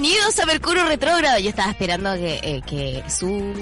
[0.00, 1.38] Bienvenidos a Mercurio Retrógrado.
[1.40, 3.52] Yo estaba esperando que, eh, que su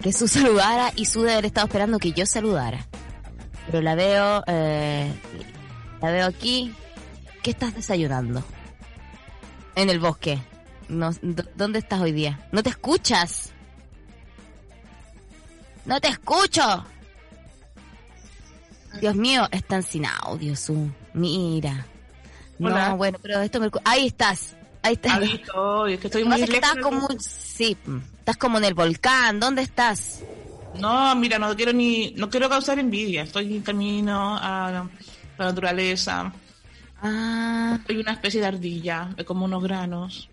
[0.00, 2.86] que su saludara y su de haber estado esperando que yo saludara.
[3.66, 5.12] Pero la veo, eh,
[6.00, 6.74] la veo aquí.
[7.42, 8.42] ¿Qué estás desayunando?
[9.74, 10.38] En el bosque.
[10.88, 11.10] No,
[11.54, 12.48] ¿Dónde estás hoy día?
[12.50, 13.52] ¿No te escuchas?
[15.84, 16.86] ¡No te escucho!
[19.02, 20.90] Dios mío, están sin audio, su.
[21.12, 21.84] Mira.
[22.58, 23.70] No, bueno, pero esto me...
[23.84, 24.56] Ahí estás.
[24.82, 25.22] Ahí estás.
[25.22, 27.76] es que estoy muy que estás como, sí,
[28.18, 29.40] estás como en el volcán.
[29.40, 30.22] ¿Dónde estás?
[30.78, 33.22] No, mira, no quiero ni, no quiero causar envidia.
[33.22, 34.70] Estoy en camino a
[35.38, 36.32] la naturaleza.
[37.02, 37.78] Ah.
[37.86, 40.28] Soy una especie de ardilla, como unos granos.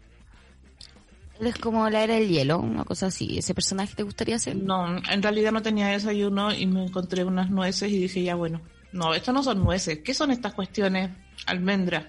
[1.40, 3.38] es como la era del hielo, una cosa así.
[3.38, 4.56] ¿Ese personaje te gustaría ser?
[4.56, 8.62] No, en realidad no tenía desayuno y me encontré unas nueces y dije, ya bueno,
[8.92, 10.00] no, estas no son nueces.
[10.04, 11.12] ¿Qué son estas cuestiones?
[11.46, 12.08] Almendra.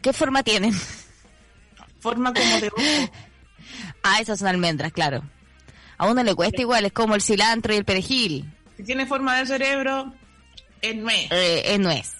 [0.00, 0.74] ¿Qué forma tienen?
[2.04, 2.82] Forma como de ojo.
[4.02, 5.22] ah, esas son almendras, claro.
[5.96, 8.52] A uno le cuesta igual, es como el cilantro y el perejil.
[8.76, 10.12] Si tiene forma de cerebro,
[10.82, 11.32] es nuez.
[11.32, 12.16] Eh, es nuez,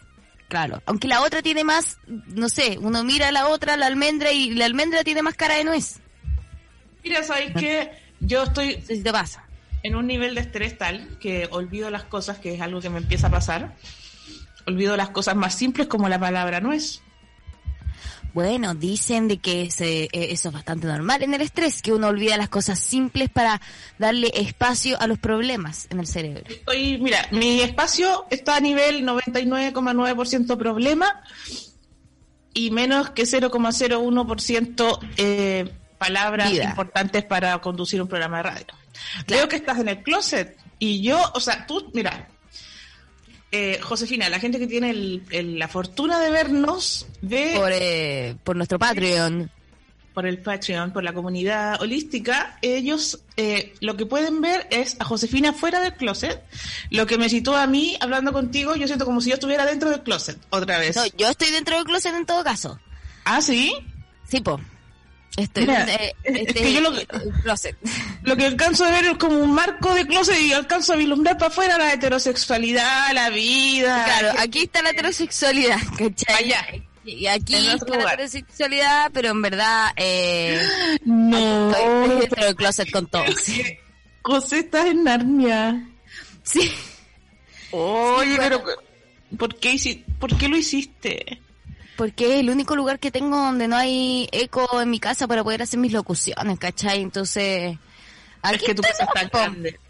[0.49, 0.83] claro.
[0.87, 4.55] Aunque la otra tiene más, no sé, uno mira a la otra, la almendra, y
[4.55, 6.01] la almendra tiene más cara de nuez.
[7.03, 7.91] Mira, ¿sabes qué?
[8.21, 8.81] Yo estoy...
[8.81, 9.45] si te pasa.
[9.83, 13.01] En un nivel de estrés tal que olvido las cosas, que es algo que me
[13.01, 13.75] empieza a pasar.
[14.67, 17.04] Olvido las cosas más simples como la palabra nuez.
[18.35, 22.09] Bueno, dicen de que se, eh, eso es bastante normal en el estrés, que uno
[22.09, 23.61] olvida las cosas simples para
[23.97, 26.43] darle espacio a los problemas en el cerebro.
[26.49, 31.23] Estoy, mira, mi espacio está a nivel 99,9% problema
[32.53, 38.67] y menos que 0,01% eh, palabras importantes para conducir un programa de radio.
[39.27, 42.29] Creo que estás en el closet y yo, o sea, tú, mira,
[43.57, 44.93] eh, Josefina, la gente que tiene
[45.31, 47.53] la fortuna de vernos ve...
[47.55, 49.49] Por, eh, por nuestro Patreon.
[50.13, 55.05] Por el Patreon, por la comunidad holística, ellos eh, lo que pueden ver es a
[55.05, 56.43] Josefina fuera del closet.
[56.91, 59.89] Lo que me citó a mí hablando contigo, yo siento como si yo estuviera dentro
[59.89, 60.97] del closet, otra vez.
[60.97, 62.81] No, yo estoy dentro del closet en todo caso.
[63.25, 63.73] ¿Ah, sí?
[64.29, 64.61] Sí, po.
[65.37, 67.07] Estoy eh, este, yo lo que,
[68.23, 71.37] lo que alcanzo a ver es como un marco de closet y alcanzo a vislumbrar
[71.37, 74.05] para afuera la heterosexualidad, la vida.
[74.05, 76.37] Claro, aquí está la heterosexualidad, ¿cachai?
[76.37, 76.67] Allá.
[77.05, 80.61] Y aquí está la heterosexualidad, pero en verdad, eh,
[81.05, 81.71] no.
[81.71, 83.35] Estoy dentro del closet con todos.
[84.23, 85.89] José, estás en Narnia.
[86.45, 86.73] Sí.
[87.73, 88.63] Oye, pero
[89.37, 91.41] ¿por qué, ¿por qué lo hiciste?
[91.97, 95.45] Porque es el único lugar que tengo donde no hay eco en mi casa para
[95.45, 97.03] poder hacer mis locuciones, ¿cachai?
[97.03, 97.79] Entonces,
[98.43, 99.81] aquí es que tu casa es tan grande.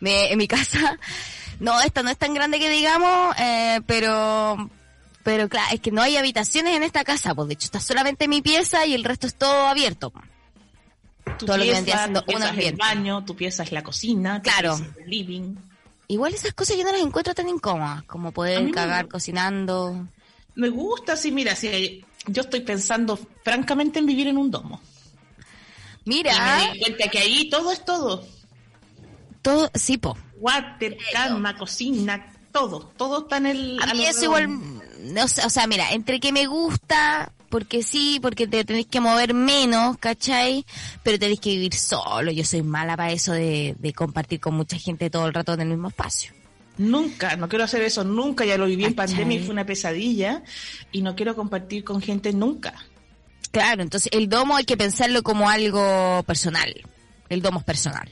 [0.00, 0.98] en mi casa,
[1.60, 4.70] no, esta no es tan grande que digamos, eh, pero,
[5.22, 8.28] pero claro, es que no hay habitaciones en esta casa, pues de hecho está solamente
[8.28, 10.12] mi pieza y el resto es todo abierto.
[11.38, 14.42] Tu todo pieza, lo que tu pieza es el baño, tu pieza es la cocina,
[14.42, 14.76] claro.
[14.98, 15.54] el living.
[16.08, 20.08] Igual esas cosas yo no las encuentro tan incómodas, como poder cagar cocinando.
[20.54, 24.80] Me gusta, sí, mira, si yo estoy pensando francamente en vivir en un domo.
[26.04, 26.32] Mira.
[26.32, 28.26] Y me di cuenta que ahí todo es todo.
[29.40, 30.16] Todo, sí, po.
[30.38, 32.92] Water, cama, cocina, todo.
[32.96, 33.78] Todo está en el.
[33.82, 34.48] A mí eso igual.
[35.00, 39.34] No, o sea, mira, entre que me gusta, porque sí, porque te tenés que mover
[39.34, 40.64] menos, ¿cachai?
[41.02, 42.30] Pero tenés que vivir solo.
[42.30, 45.62] Yo soy mala para eso de, de compartir con mucha gente todo el rato en
[45.62, 46.32] el mismo espacio.
[46.78, 50.42] Nunca, no quiero hacer eso nunca, ya lo viví en pandemia y fue una pesadilla
[50.90, 52.74] y no quiero compartir con gente nunca.
[53.50, 56.74] Claro, entonces el domo hay que pensarlo como algo personal.
[57.28, 58.10] El domo es personal.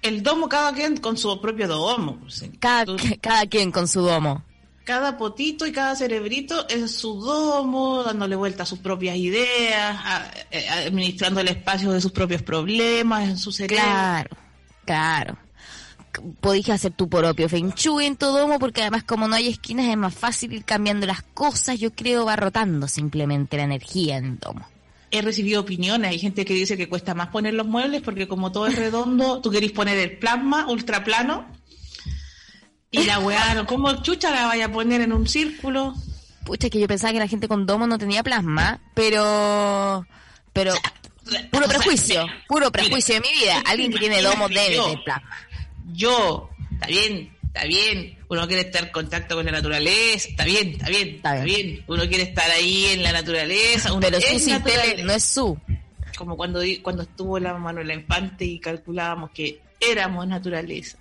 [0.00, 2.18] El domo cada quien con su propio domo.
[2.58, 2.86] Cada,
[3.20, 4.42] cada quien con su domo.
[4.84, 10.00] Cada potito y cada cerebrito es su domo, dándole vuelta a sus propias ideas,
[10.50, 13.84] eh, administrando el espacio de sus propios problemas en su cerebro.
[13.84, 14.36] Claro,
[14.86, 15.47] claro
[16.40, 19.86] podéis hacer tu propio Feng Shui en tu domo, porque además como no hay esquinas
[19.86, 24.24] es más fácil ir cambiando las cosas, yo creo va rotando simplemente la energía en
[24.24, 24.66] el domo.
[25.10, 28.52] He recibido opiniones, hay gente que dice que cuesta más poner los muebles porque como
[28.52, 31.46] todo es redondo, tú querés poner el plasma ultra plano
[32.90, 35.94] Y la weá, ¿cómo chucha la vaya a poner en un círculo?
[36.44, 40.06] Pucha, que yo pensaba que la gente con domo no tenía plasma, pero...
[40.52, 40.74] Pero...
[41.50, 43.62] Puro prejuicio, puro prejuicio de mi vida.
[43.66, 45.28] Alguien que tiene domo debe tener plasma.
[45.92, 48.18] Yo, está bien, está bien.
[48.28, 51.84] Uno quiere estar en contacto con la naturaleza, está bien, está bien, está, bien.
[51.86, 53.92] Uno quiere estar ahí en la naturaleza.
[53.92, 54.62] Uno pero su sin
[55.06, 55.58] no es su.
[56.16, 60.98] Como cuando, cuando estuvo la Manuela Infante y calculábamos que éramos naturaleza.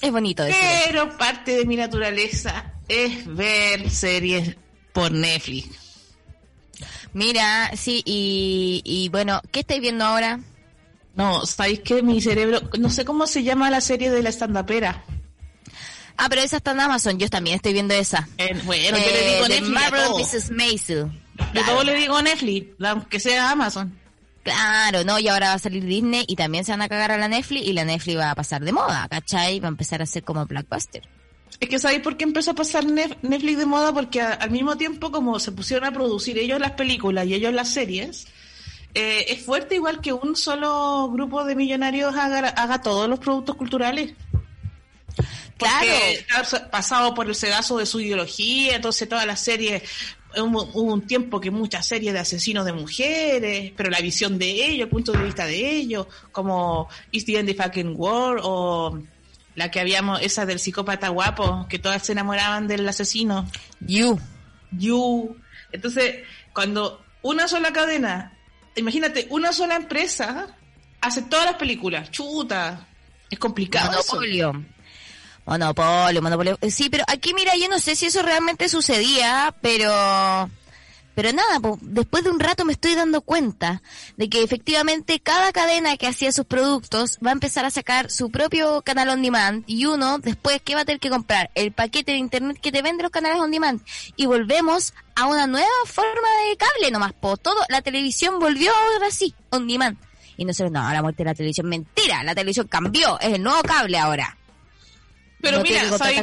[0.00, 4.56] Es bonito Pero parte de mi naturaleza es ver series
[4.92, 5.68] por Netflix.
[7.14, 10.40] Mira, sí, y, y bueno, ¿qué estáis viendo ahora?
[11.16, 15.02] No, ¿sabéis que mi cerebro, no sé cómo se llama la serie de la estandapera?
[16.18, 18.28] Ah, pero esa está en Amazon, yo también estoy viendo esa.
[18.64, 19.68] bueno, yo le digo eh, Netflix.
[19.68, 20.50] Marvel Mrs.
[20.50, 21.10] Maisel.
[21.54, 23.98] Yo todo le digo Netflix, aunque sea Amazon.
[24.42, 27.18] Claro, no, y ahora va a salir Disney y también se van a cagar a
[27.18, 29.58] la Netflix y la Netflix va a pasar de moda, ¿cachai?
[29.58, 31.02] Va a empezar a ser como Blackbuster.
[31.58, 33.92] Es que ¿sabéis por qué empezó a pasar Netflix de moda?
[33.92, 37.70] Porque al mismo tiempo como se pusieron a producir ellos las películas y ellos las
[37.70, 38.28] series,
[38.98, 43.54] eh, es fuerte igual que un solo grupo de millonarios haga, haga todos los productos
[43.54, 44.14] culturales.
[45.58, 45.86] Claro.
[46.34, 49.82] ha pasado por el sedazo de su ideología, entonces todas las series
[50.38, 54.84] hubo, un tiempo que muchas series de asesinos de mujeres, pero la visión de ellos,
[54.84, 58.98] el punto de vista de ellos, como Is the End Fucking War o
[59.56, 63.46] la que habíamos, esa del psicópata guapo, que todas se enamoraban del asesino.
[63.80, 64.18] You.
[64.70, 65.36] You.
[65.70, 66.22] Entonces,
[66.54, 68.35] cuando una sola cadena,
[68.76, 70.46] imagínate, una sola empresa
[71.00, 72.86] hace todas las películas, chuta,
[73.30, 73.90] es complicado.
[73.90, 74.64] Monopolio.
[75.44, 76.58] Monopolio, monopolio.
[76.60, 80.50] Eh, sí, pero aquí mira, yo no sé si eso realmente sucedía, pero...
[81.16, 83.80] Pero nada, después de un rato me estoy dando cuenta
[84.18, 88.30] de que efectivamente cada cadena que hacía sus productos va a empezar a sacar su
[88.30, 92.12] propio canal on demand y uno después que va a tener que comprar el paquete
[92.12, 93.80] de internet que te vende los canales on demand
[94.14, 97.38] y volvemos a una nueva forma de cable nomás, po.
[97.38, 99.96] todo la televisión volvió ahora sí on demand
[100.36, 103.42] y no sé, no, la muerte de la televisión, mentira, la televisión cambió, es el
[103.42, 104.36] nuevo cable ahora.
[105.40, 105.80] Pero mira,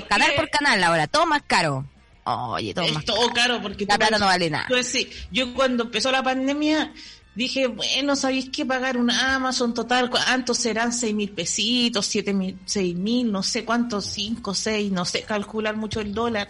[0.08, 1.84] canal por canal ahora, todo más caro.
[2.26, 4.68] Oye, todo es todo caro porque la plata no vale nada.
[4.84, 6.94] sí, yo cuando empezó la pandemia
[7.36, 10.10] dije, bueno, ¿sabéis que pagar un Amazon total?
[10.10, 10.94] ¿Cuántos serán?
[10.94, 12.06] ¿Seis mil pesitos?
[12.06, 12.58] ¿Siete mil?
[12.66, 13.32] ¿Seis mil?
[13.32, 16.50] No sé cuántos, cinco, seis, no sé calcular mucho el dólar.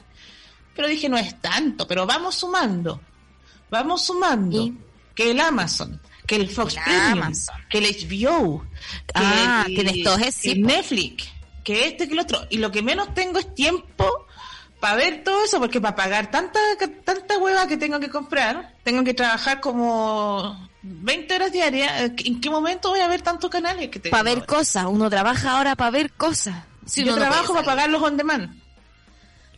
[0.76, 3.00] Pero dije, no es tanto, pero vamos sumando.
[3.70, 4.72] Vamos sumando.
[5.16, 7.34] Que el Amazon, que el Fox Premium,
[7.70, 8.66] que el HBO,
[9.14, 11.30] ah, que, el, Netflix,
[11.64, 12.48] que este, que el otro.
[12.50, 14.26] Y lo que menos tengo es tiempo
[14.84, 16.60] para ver todo eso, porque para pagar tanta,
[17.06, 22.12] tanta hueva que tengo que comprar, tengo que trabajar como 20 horas diarias.
[22.18, 24.88] ¿En qué momento voy a ver tantos canales que Para ver cosas.
[24.88, 26.66] Uno trabaja ahora para ver cosas.
[26.86, 28.62] Si Yo trabajo para pagar los on demand.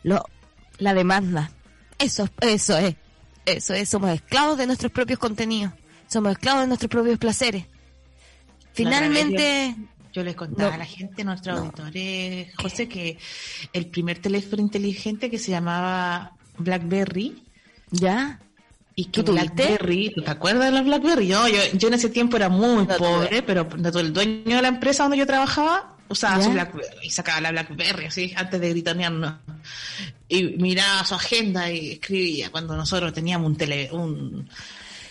[0.04, 0.24] Lo,
[0.78, 1.50] la demanda.
[1.98, 2.96] Eso, eso es.
[3.48, 3.90] Eso es.
[3.90, 5.74] Somos esclavos de nuestros propios contenidos.
[6.06, 7.66] Somos esclavos de nuestros propios placeres.
[8.74, 9.76] Finalmente,
[10.16, 13.18] yo les contaba a la gente, nuestros auditores, José, que
[13.74, 17.44] el primer teléfono inteligente que se llamaba BlackBerry.
[17.92, 18.40] ¿Ya?
[18.96, 21.28] Y que BlackBerry, ¿te acuerdas de los BlackBerry?
[21.28, 23.68] Yo, yo, en ese tiempo era muy pobre, pero
[24.00, 28.06] el dueño de la empresa donde yo trabajaba usaba su BlackBerry y sacaba la BlackBerry
[28.06, 29.34] así antes de gritonearnos.
[30.30, 34.50] Y miraba su agenda y escribía cuando nosotros teníamos un tele, un,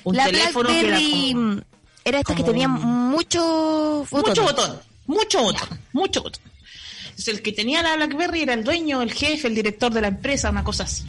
[0.04, 1.62] un teléfono que era como,
[2.04, 6.42] era esta que tenía mucho Mucho botón mucho botón, mucho botón.
[7.26, 10.50] el que tenía la BlackBerry era el dueño, el jefe, el director de la empresa,
[10.50, 11.04] una cosa así.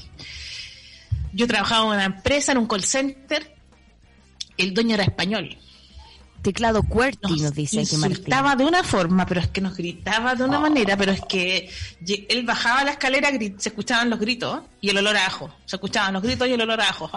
[1.33, 3.55] Yo trabajaba en una empresa, en un call center.
[4.57, 5.57] El dueño era español
[6.45, 10.43] teclado QWERTY, nos, dice que Gritaba de una forma, pero es que nos gritaba de
[10.43, 11.71] una manera, pero es que
[12.07, 15.51] él bajaba la escalera, se escuchaban los gritos y el olor a ajo.
[15.65, 17.09] Se escuchaban los gritos y el olor a ajo.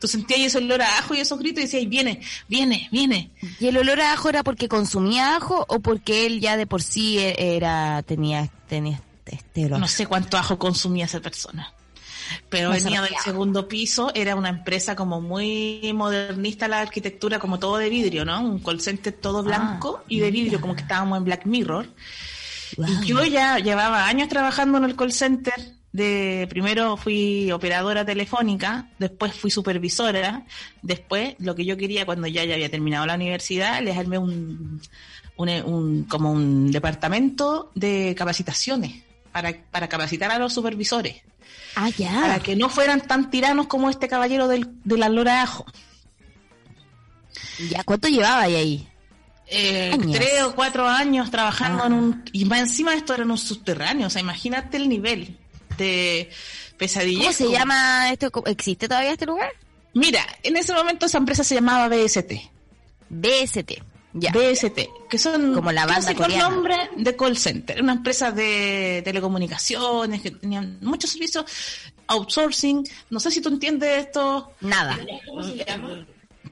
[0.00, 3.30] tú sentías ese olor a ajo y esos gritos y decías, viene, viene, viene.
[3.60, 6.82] ¿Y el olor a ajo era porque consumía ajo o porque él ya de por
[6.82, 9.78] sí era tenía, tenía este olor?
[9.78, 11.72] No sé cuánto ajo consumía esa persona
[12.48, 17.78] pero venía del segundo piso, era una empresa como muy modernista la arquitectura, como todo
[17.78, 18.40] de vidrio, ¿no?
[18.40, 21.88] Un call center todo ah, blanco y de vidrio, como que estábamos en Black Mirror.
[22.76, 25.54] Y yo ya llevaba años trabajando en el call center.
[25.92, 30.44] De, primero fui operadora telefónica, después fui supervisora,
[30.82, 34.82] después lo que yo quería cuando ya, ya había terminado la universidad, les armé un,
[35.36, 41.22] un, como un departamento de capacitaciones para, para capacitar a los supervisores.
[41.76, 42.20] Ah, ya.
[42.22, 45.66] Para que no fueran tan tiranos como este caballero del, de la lora ajo.
[47.70, 48.88] ¿Ya cuánto llevaba ahí?
[49.48, 52.24] eh, tres o cuatro años trabajando en un...
[52.32, 55.38] Y más encima esto era en un subterráneo, o sea, imagínate el nivel
[55.78, 56.30] de
[56.76, 57.20] pesadilla.
[57.20, 58.30] ¿Cómo se llama esto?
[58.46, 59.50] ¿Existe todavía este lugar?
[59.94, 62.32] Mira, en ese momento esa empresa se llamaba BST.
[63.08, 63.82] BST.
[64.18, 64.32] Ya.
[64.32, 66.48] BST, que son como la banda coreana.
[66.48, 71.44] nombre de call center, una empresa de telecomunicaciones que tenían muchos servicios,
[72.06, 74.52] outsourcing, no sé si tú entiendes esto.
[74.62, 74.98] Nada.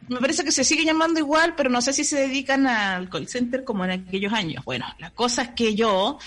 [0.09, 3.29] Me parece que se sigue llamando igual, pero no sé si se dedican al call
[3.29, 4.63] center como en aquellos años.
[4.65, 6.19] Bueno, la cosa es que yo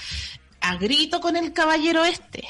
[0.59, 2.47] agrito con el caballero este,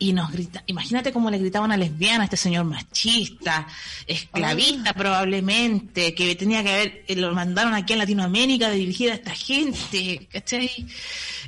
[0.00, 3.66] y nos grita, imagínate cómo le gritaban a lesbiana a este señor machista,
[4.06, 9.14] esclavista probablemente, que tenía que haber, eh, lo mandaron aquí en Latinoamérica de dirigir a
[9.14, 10.70] esta gente, ¿cachai?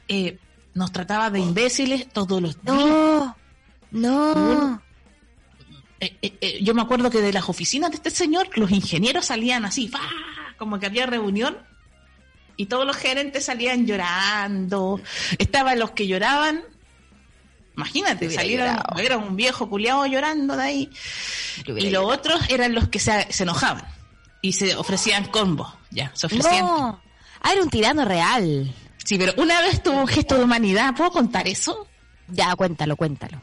[0.06, 0.38] Eh,
[0.74, 2.76] nos trataba de imbéciles todos los días.
[2.76, 3.36] No,
[3.90, 4.82] no.
[5.98, 9.90] Eh, yo me acuerdo que de las oficinas de este señor, los ingenieros salían así,
[10.58, 11.56] como que había reunión
[12.58, 15.00] y todos los gerentes salían llorando.
[15.38, 16.64] Estaban los que lloraban
[17.76, 20.90] Imagínate, salieron, era un viejo culiado llorando de ahí.
[21.66, 23.84] Y los otros eran los que se, enojaban
[24.42, 25.72] y se ofrecían combos.
[25.90, 26.66] Ya, se ofrecían.
[26.66, 27.02] No.
[27.40, 28.74] Ah, era un tirano real.
[29.04, 30.94] Sí, pero una vez tuvo un gesto de humanidad.
[30.94, 31.88] ¿Puedo contar eso?
[32.28, 33.40] Ya, cuéntalo, cuéntalo.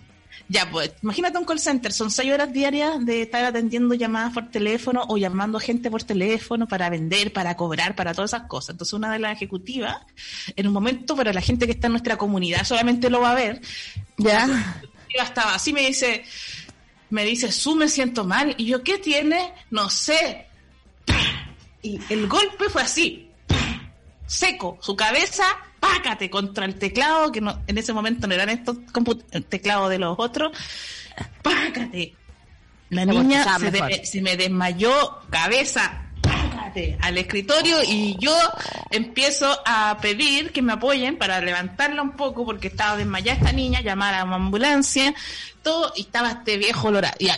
[0.52, 4.50] Ya, pues, imagínate un call center, son seis horas diarias de estar atendiendo llamadas por
[4.50, 8.72] teléfono o llamando a gente por teléfono para vender, para cobrar, para todas esas cosas.
[8.72, 9.98] Entonces, una de las ejecutivas,
[10.56, 13.36] en un momento, para la gente que está en nuestra comunidad solamente lo va a
[13.36, 13.62] ver,
[14.18, 14.50] ya
[15.14, 16.24] estaba así, me dice,
[17.12, 19.54] me dice, su me siento mal, y yo, ¿qué tiene?
[19.70, 20.48] No sé.
[21.84, 23.29] Y el golpe fue así,
[24.30, 25.44] seco, su cabeza
[25.80, 28.78] pácate contra el teclado, que no, en ese momento no eran estos
[29.48, 30.52] teclados de los otros,
[31.42, 32.14] pácate.
[32.90, 33.46] La niña
[34.04, 36.09] se, me desmayó, cabeza,
[36.70, 38.36] pácate, al escritorio y yo
[38.92, 43.82] empiezo a pedir que me apoyen para levantarla un poco porque estaba desmayada esta niña,
[43.82, 45.14] llamar a una ambulancia,
[45.62, 47.30] todo, y estaba este viejo olor y,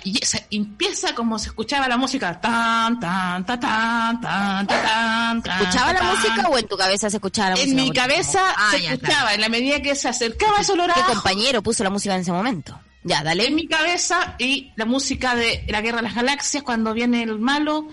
[0.51, 5.61] empieza como se escuchaba la música, tan, tan, tan, tan, tan, tan, tan.
[5.61, 7.69] ¿Escuchaba la música o en tu cabeza se escuchaba la música?
[7.69, 11.01] En mi cabeza ah, se escuchaba, en la medida que se acercaba ese olor ¿Qué
[11.01, 12.79] compañero puso la música en ese momento?
[13.03, 13.47] Ya, dale.
[13.47, 17.39] En mi cabeza y la música de la Guerra de las Galaxias cuando viene el
[17.39, 17.87] malo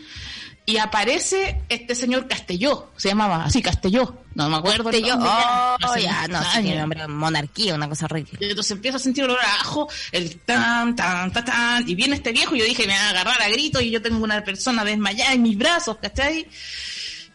[0.69, 4.85] y aparece este señor Castelló, se llamaba así, Castelló, no me acuerdo.
[4.85, 8.33] Castelló, oh, ya, no, sí, nombre, monarquía, una cosa horrible.
[8.39, 12.33] Entonces empiezo a sentir olor a ajo, el tan, tan, tan, tan, y viene este
[12.33, 14.85] viejo y yo dije, me va a agarrar a grito y yo tengo una persona
[14.85, 16.47] desmayada en mis brazos, ¿cachai?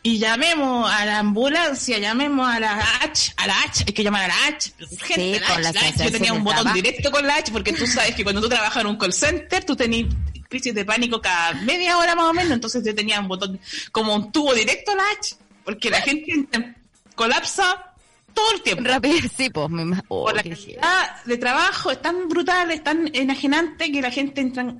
[0.04, 4.26] y llamemos a la ambulancia, llamemos a la H, a la H, hay que llamar
[4.26, 6.04] a la H, urgente, la, H, la H.
[6.04, 8.82] Yo tenía un botón directo con la H porque tú sabes que cuando tú trabajas
[8.82, 10.14] en un call center, tú tenías
[10.54, 13.60] crisis de pánico cada media hora más o menos, entonces yo tenía un botón
[13.92, 16.48] como un tubo directo a la H, porque la gente
[17.16, 17.94] colapsa
[18.34, 18.84] todo el tiempo.
[18.86, 20.02] Rápido, sí, pues, me...
[20.08, 24.76] Oh, la cantidad de trabajo es tan brutal, es tan enajenante que la gente entra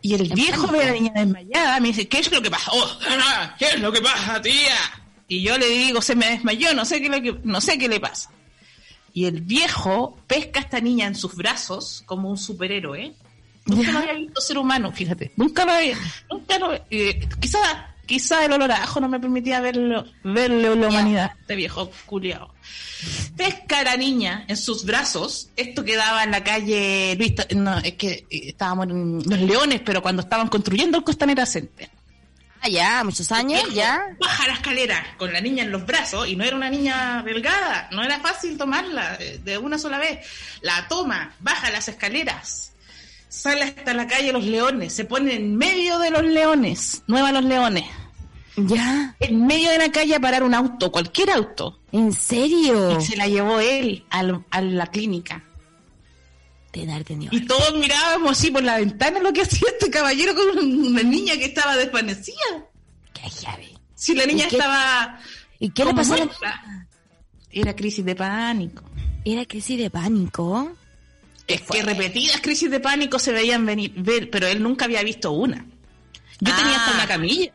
[0.00, 2.70] y el viejo ve a la niña desmayada, me dice, ¿qué es lo que pasa?
[2.72, 2.98] Oh,
[3.58, 4.76] ¿Qué es lo que pasa, tía?
[5.26, 7.98] Y yo le digo, se me desmayó, no sé qué, le, no sé qué le
[7.98, 8.30] pasa.
[9.12, 13.14] Y el viejo pesca a esta niña en sus brazos como un superhéroe.
[13.68, 15.32] Nunca lo había visto ser humano, fíjate.
[15.36, 15.96] Nunca lo había,
[16.30, 20.88] nunca lo, eh, quizá, quizá el olor a ajo no me permitía verlo, verle la
[20.88, 22.52] humanidad, este viejo culiao
[23.36, 25.50] pesca a la niña en sus brazos.
[25.56, 30.02] Esto quedaba en la calle Luis, no, es que eh, estábamos en Los Leones, pero
[30.02, 31.88] cuando estaban construyendo el Costanera Center.
[32.60, 34.16] Ah, ya, muchos años, ya.
[34.18, 37.88] Baja la escalera con la niña en los brazos y no era una niña delgada,
[37.92, 40.26] no era fácil tomarla de una sola vez.
[40.60, 42.72] La toma, baja las escaleras,
[43.28, 47.44] sale hasta la calle Los Leones, se pone en medio de los leones, nueva Los
[47.44, 47.84] Leones
[48.66, 49.14] ya.
[49.20, 51.78] En medio de la calle a parar un auto, cualquier auto.
[51.92, 52.98] ¿En serio?
[52.98, 55.44] Y se la llevó él a la clínica.
[57.32, 61.34] Y todos mirábamos así por la ventana lo que hacía este caballero con una niña
[61.34, 62.66] que estaba desvanecida.
[63.12, 63.68] ¿Qué llave?
[63.94, 65.18] Si la niña estaba.
[65.58, 66.14] ¿Y qué le pasó?
[67.50, 68.84] Era crisis de pánico.
[69.24, 70.70] ¿Era crisis de pánico?
[71.48, 75.32] Es que repetidas crisis de pánico se veían venir, ver, pero él nunca había visto
[75.32, 75.64] una.
[76.40, 77.08] Yo tenía hasta una ah.
[77.08, 77.52] camilla.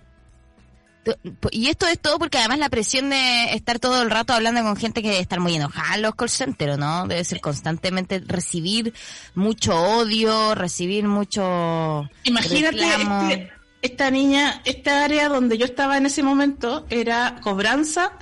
[1.51, 4.75] Y esto es todo porque además la presión de estar todo el rato hablando con
[4.77, 7.07] gente que debe estar muy enojada en los call centers, ¿no?
[7.07, 8.93] Debe ser constantemente recibir
[9.35, 12.09] mucho odio, recibir mucho...
[12.23, 18.13] Imagínate este, esta niña, esta área donde yo estaba en ese momento era cobranza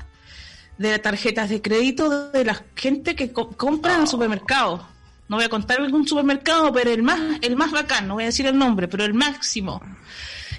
[0.80, 4.91] de tarjetas de crédito de la gente que compra en el supermercado.
[5.32, 8.26] No voy a contar algún supermercado, pero el más, el más bacán, no voy a
[8.26, 9.82] decir el nombre, pero el máximo.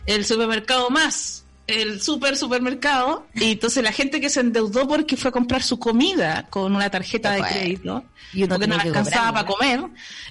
[0.06, 5.28] El supermercado más el super supermercado y entonces la gente que se endeudó porque fue
[5.28, 9.84] a comprar su comida con una tarjeta de crédito y porque no alcanzaba para comer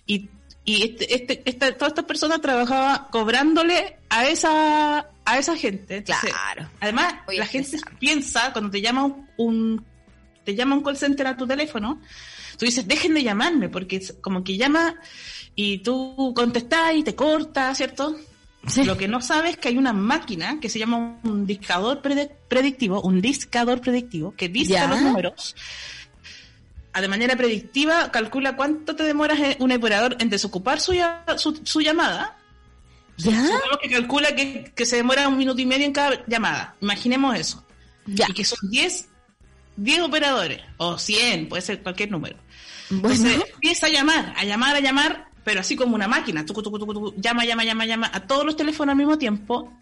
[0.06, 0.30] y,
[0.66, 6.04] y este, este, esta, todas estas personas trabajaban cobrándole a esa a esa gente.
[6.04, 6.70] claro.
[6.80, 9.86] Además, la gente piensa cuando te llama un,
[10.44, 12.02] te llama un call center a tu teléfono,
[12.62, 14.94] tú dices, dejen de llamarme porque como que llama
[15.56, 18.15] y tú contestás y te corta, ¿cierto?
[18.86, 23.01] Lo que no sabes es que hay una máquina que se llama un discador predictivo,
[23.01, 25.56] un discador predictivo, que disca los números.
[26.94, 30.94] De manera predictiva, calcula cuánto te demoras un operador en desocupar su,
[31.63, 32.38] su, llamada.
[33.18, 33.44] ¿Ya?
[33.82, 36.75] que calcula que, se demora un minuto y medio en cada llamada.
[36.80, 37.65] Imaginemos eso.
[38.06, 38.27] Ya.
[38.30, 39.10] Y que son 10,
[39.77, 42.38] 10 operadores, o 100, puede ser cualquier número.
[42.92, 46.46] Entonces empieza a llamar, a llamar, a llamar, pero así como una máquina,
[47.18, 49.74] llama, llama, llama, llama a todos los teléfonos al mismo tiempo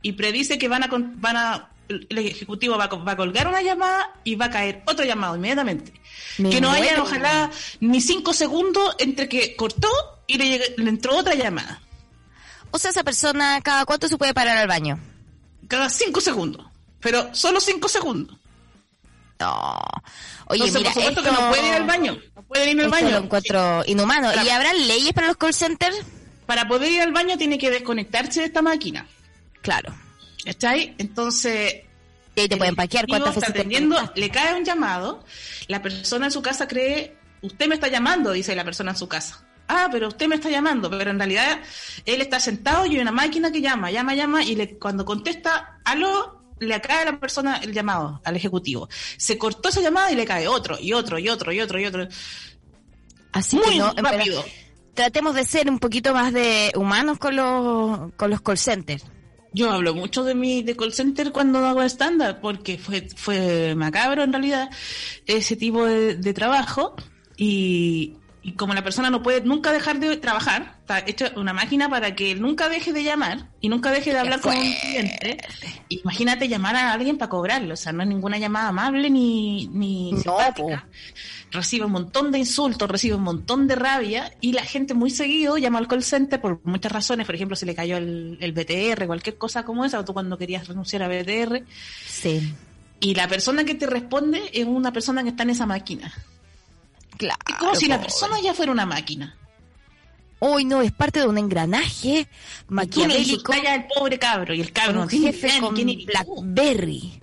[0.00, 4.36] y predice que van a, van a el ejecutivo va a, colgar una llamada y
[4.36, 5.92] va a caer otro llamado inmediatamente.
[6.36, 9.90] que no haya, ojalá, ni cinco segundos entre que cortó
[10.26, 11.82] y le, le, entró otra llamada.
[12.70, 14.98] O sea, esa persona, ¿cada cuánto se puede parar al baño?
[15.68, 16.66] Cada cinco segundos.
[17.00, 18.38] Pero solo cinco segundos.
[19.40, 19.80] No.
[20.46, 22.18] Oye, mira, por supuesto que no puede ir al baño.
[22.36, 23.10] No puede ir al baño.
[23.10, 24.30] lo encuentro inhumano.
[24.44, 25.96] ¿Y habrá leyes para los call centers?
[26.46, 29.06] Para poder ir al baño tiene que desconectarse de esta máquina.
[29.62, 29.94] Claro.
[30.44, 30.94] ¿Está ahí?
[30.98, 31.82] Entonces...
[32.36, 35.24] Y ahí te pueden paquear cuántas veces atendiendo, le cae un llamado,
[35.68, 39.06] la persona en su casa cree, usted me está llamando, dice la persona en su
[39.06, 39.44] casa.
[39.68, 41.60] Ah, pero usted me está llamando, pero en realidad
[42.04, 45.78] él está sentado y hay una máquina que llama, llama, llama, y le, cuando contesta,
[45.84, 48.88] aló, le cae a la persona el llamado, al ejecutivo.
[49.16, 51.86] Se cortó esa llamada y le cae otro, y otro, y otro, y otro, y
[51.86, 52.08] otro.
[53.32, 54.44] Así Muy rápido.
[54.94, 59.04] Tratemos de ser un poquito más de humanos con los, con los call centers.
[59.52, 64.22] Yo hablo mucho de mi de call center cuando hago estándar, porque fue, fue macabro
[64.22, 64.70] en realidad
[65.26, 66.94] ese tipo de trabajo.
[67.36, 71.88] Y, y como la persona no puede nunca dejar de trabajar, está hecha una máquina
[71.88, 75.38] para que nunca deje de llamar y nunca deje de hablar con un cliente.
[75.88, 80.12] Imagínate llamar a alguien para cobrarlo, o sea, no es ninguna llamada amable ni, ni
[81.50, 85.56] Recibe un montón de insultos, recibe un montón de rabia y la gente muy seguido
[85.56, 89.06] llama al call center por muchas razones, por ejemplo, si le cayó el, el BTR,
[89.06, 91.64] cualquier cosa como esa, o tú cuando querías renunciar a BTR.
[92.06, 92.52] Sí.
[93.00, 96.12] Y la persona que te responde es una persona que está en esa máquina.
[97.16, 97.38] Claro.
[97.48, 99.36] Es como si la persona ya fuera una máquina.
[100.40, 102.28] Hoy no, es parte de un engranaje
[102.68, 103.54] maquiavélico.
[103.54, 107.20] Y el pobre cabro y el cabro un jefe con Blackberry.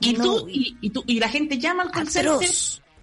[0.00, 2.08] Y tú, y, tú, y la gente llama al call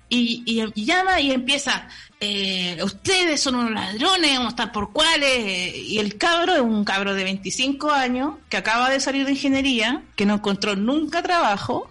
[0.08, 1.88] y, y, llama y empieza,
[2.20, 5.76] eh, ustedes son unos ladrones, vamos a estar por cuáles.
[5.76, 10.04] Y el cabro es un cabro de 25 años que acaba de salir de ingeniería,
[10.16, 11.90] que no encontró nunca trabajo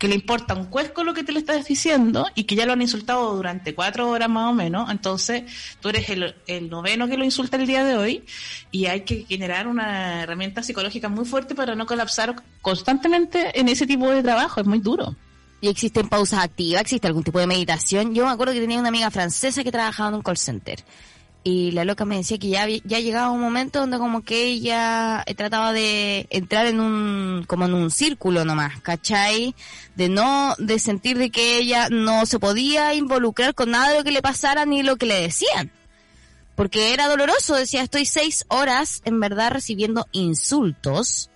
[0.00, 2.72] que le importa un cuesco lo que te le estás diciendo y que ya lo
[2.72, 5.42] han insultado durante cuatro horas más o menos, entonces
[5.78, 8.24] tú eres el, noveno que lo insulta el día de hoy
[8.70, 13.86] y hay que generar una herramienta psicológica muy fuerte para no colapsar constantemente en ese
[13.86, 15.14] tipo de trabajo, es muy duro.
[15.60, 16.80] ¿Y existen pausas activas?
[16.80, 18.14] ¿Existe algún tipo de meditación?
[18.14, 20.82] Yo me acuerdo que tenía una amiga francesa que trabajaba en un call center
[21.42, 25.22] y la loca me decía que ya ya llegaba un momento donde como que ella
[25.26, 29.54] eh, trataba de entrar en un como en un círculo nomás, ¿cachai?
[29.94, 34.04] De no de sentir de que ella no se podía involucrar con nada de lo
[34.04, 35.70] que le pasara ni lo que le decían.
[36.56, 41.30] Porque era doloroso, decía, estoy seis horas en verdad recibiendo insultos,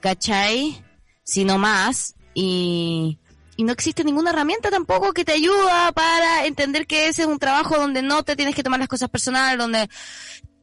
[0.00, 0.82] ¿cachai?
[1.22, 3.18] Si no más, y
[3.56, 7.38] y no existe ninguna herramienta tampoco que te ayuda para entender que ese es un
[7.38, 9.88] trabajo donde no te tienes que tomar las cosas personales, donde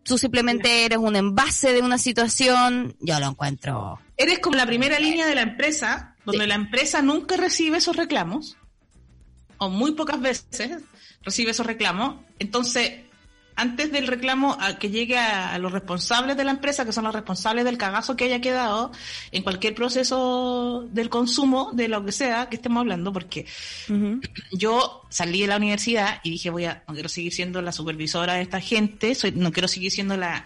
[0.04, 4.00] tú simplemente eres un envase de una situación, yo lo encuentro.
[4.18, 8.58] Eres como la primera línea de la empresa, donde la empresa nunca recibe esos reclamos,
[9.58, 10.84] o muy pocas veces
[11.24, 13.02] recibe esos reclamos, entonces
[13.56, 17.14] antes del reclamo a que llegue a, los responsables de la empresa, que son los
[17.14, 18.92] responsables del cagazo que haya quedado
[19.32, 23.46] en cualquier proceso del consumo de lo que sea que estemos hablando, porque
[24.52, 28.36] yo salí de la universidad y dije, voy a, no quiero seguir siendo la supervisora
[28.36, 30.46] de esta gente, soy, no quiero seguir siendo la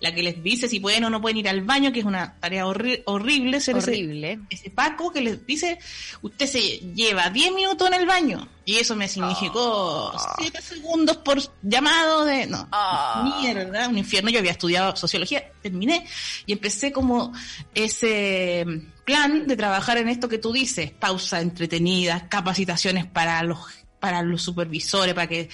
[0.00, 2.34] la que les dice si pueden o no pueden ir al baño, que es una
[2.40, 3.60] tarea horrible.
[3.60, 4.40] Ser horrible.
[4.48, 5.78] Ese, Paco que les dice,
[6.22, 6.60] usted se
[6.94, 8.48] lleva 10 minutos en el baño.
[8.64, 10.62] Y eso me significó 7 ah.
[10.62, 12.46] segundos por llamado de...
[12.46, 13.38] No, ah.
[13.40, 14.30] mierda, un infierno.
[14.30, 16.06] Yo había estudiado sociología, terminé
[16.46, 17.32] y empecé como
[17.74, 18.64] ese
[19.04, 23.58] plan de trabajar en esto que tú dices, pausa entretenidas, capacitaciones para los
[24.00, 25.50] para los supervisores, para que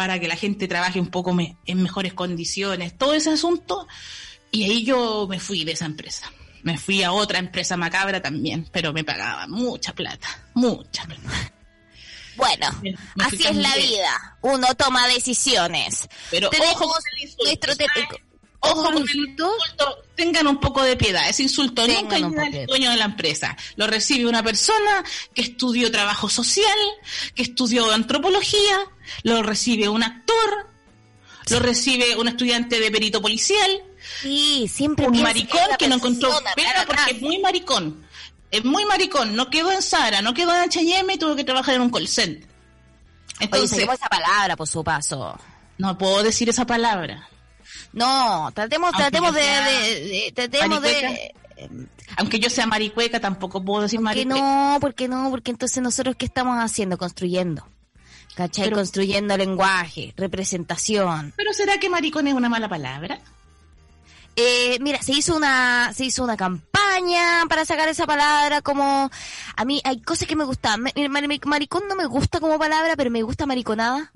[0.00, 1.36] para que la gente trabaje un poco
[1.66, 3.86] en mejores condiciones, todo ese asunto.
[4.50, 6.32] Y ahí yo me fui de esa empresa.
[6.62, 11.52] Me fui a otra empresa macabra también, pero me pagaban mucha plata, mucha plata.
[12.34, 12.66] Bueno,
[13.18, 14.38] así es la vida.
[14.40, 16.08] Uno toma decisiones.
[16.30, 18.16] Pero ojo con el insulto.
[18.60, 19.52] Ojo con el insulto.
[20.14, 21.28] Tengan un poco de piedad.
[21.28, 23.54] Ese insulto nunca llega al dueño de la empresa.
[23.76, 26.78] Lo recibe una persona que estudió trabajo social,
[27.34, 28.78] que estudió antropología,
[29.22, 30.68] lo recibe un actor,
[31.50, 33.82] lo recibe un estudiante de perito policial.
[34.22, 38.06] Sí, siempre un maricón que, no encontró pega porque es muy maricón.
[38.50, 41.76] Es muy maricón, no quedó en Sara, no quedó en H&M y tuvo que trabajar
[41.76, 42.48] en un call center.
[43.38, 45.38] Entonces, Oye, esa palabra por su paso.
[45.78, 47.28] No puedo decir esa palabra.
[47.92, 51.32] No, tratemos, tratemos de, tratemos de,
[52.16, 54.40] aunque yo sea maricueca, tampoco puedo decir maricueca.
[54.40, 54.78] no?
[54.80, 55.30] porque no?
[55.30, 57.66] Porque entonces nosotros qué estamos haciendo, construyendo.
[58.48, 58.70] ¿Cachai?
[58.70, 61.34] construyendo lenguaje, representación.
[61.36, 63.20] Pero ¿será que maricón es una mala palabra?
[64.36, 69.10] Eh, mira, se hizo una se hizo una campaña para sacar esa palabra como
[69.56, 70.84] a mí hay cosas que me gustan.
[71.44, 74.12] Maricón no me gusta como palabra, pero me gusta mariconada.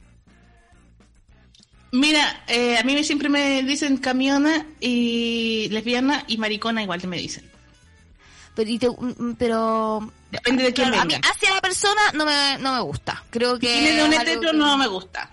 [1.92, 7.53] Mira, eh, a mí siempre me dicen camiona y lesbiana y maricona igual me dicen.
[8.54, 11.02] Pero, mm, mm, pero depende de quién venga.
[11.02, 13.22] A mí hacia la persona no me, no me gusta.
[13.30, 15.30] Creo que de un hetero no me gusta.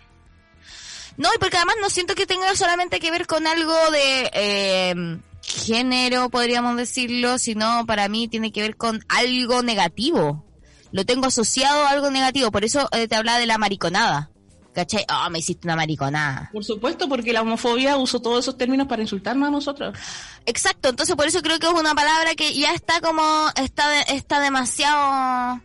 [1.18, 5.20] No, y porque además no siento que tenga solamente que ver con algo de eh,
[5.44, 10.44] género, podríamos decirlo, sino para mí tiene que ver con algo negativo.
[10.92, 14.31] Lo tengo asociado a algo negativo, por eso eh, te hablaba de la mariconada.
[14.74, 15.06] ¿Cachai?
[15.10, 16.50] Oh, me hiciste una mariconada.
[16.54, 19.98] Por supuesto, porque la homofobia usó todos esos términos para insultarnos a nosotros.
[20.46, 23.22] Exacto, entonces por eso creo que es una palabra que ya está como,
[23.62, 25.62] está, está demasiado,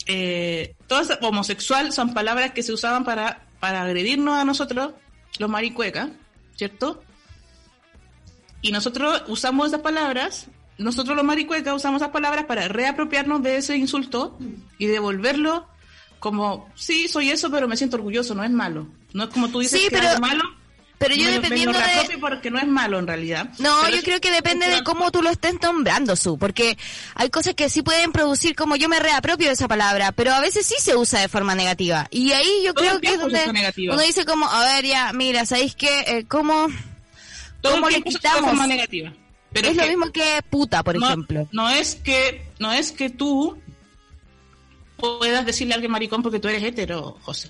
[0.05, 4.93] eh, todas homosexual son palabras que se usaban para para agredirnos a nosotros,
[5.37, 6.09] los maricuecas,
[6.55, 7.03] ¿cierto?
[8.61, 13.77] Y nosotros usamos esas palabras, nosotros los maricuecas usamos esas palabras para reapropiarnos de ese
[13.77, 14.37] insulto
[14.77, 15.67] y devolverlo
[16.19, 18.87] como, sí, soy eso, pero me siento orgulloso, no es malo.
[19.13, 20.43] No es como tú dices que es malo,
[20.99, 22.17] pero yo dependiendo de...
[22.19, 23.49] porque no es malo en realidad.
[23.57, 26.77] No, yo creo que depende de cómo tú lo estés nombrando, Su, porque
[27.15, 30.41] hay cosas que sí pueden producir como yo me reapropio de esa palabra, pero a
[30.41, 32.07] veces sí se usa de forma negativa.
[32.11, 33.39] Y ahí yo creo que es donde
[33.89, 36.03] uno dice como, a ver, ya, mira, ¿sabéis qué?
[36.05, 36.67] Eh, ¿Cómo,
[37.61, 38.41] Todo cómo le quitamos?
[38.41, 39.13] De forma negativa.
[39.53, 41.47] Pero es, lo mismo que puta, por ejemplo.
[41.53, 43.57] No es que, no es que tú
[44.97, 47.49] puedas decirle a alguien maricón porque tú eres hetero, José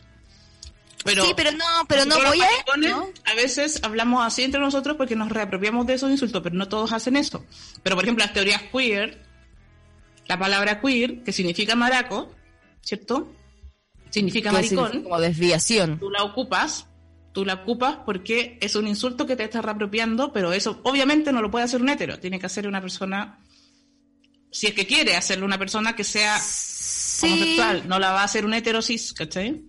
[1.05, 3.31] sí, pero no, pero no voy a...
[3.31, 6.91] A veces hablamos así entre nosotros porque nos reapropiamos de esos insultos, pero no todos
[6.91, 7.45] hacen eso.
[7.83, 9.23] Pero, por ejemplo, las teorías queer,
[10.27, 12.31] la palabra queer, que significa maraco,
[12.81, 13.33] ¿cierto?
[14.09, 15.03] Significa maricón.
[15.03, 15.99] como desviación.
[15.99, 16.87] Tú la ocupas,
[17.31, 21.41] tú la ocupas porque es un insulto que te estás reapropiando, pero eso obviamente no
[21.41, 23.39] lo puede hacer un hétero, tiene que hacer una persona,
[24.51, 28.45] si es que quiere hacerlo una persona que sea homosexual, no la va a hacer
[28.45, 29.63] un hetero cis, ¿cachai?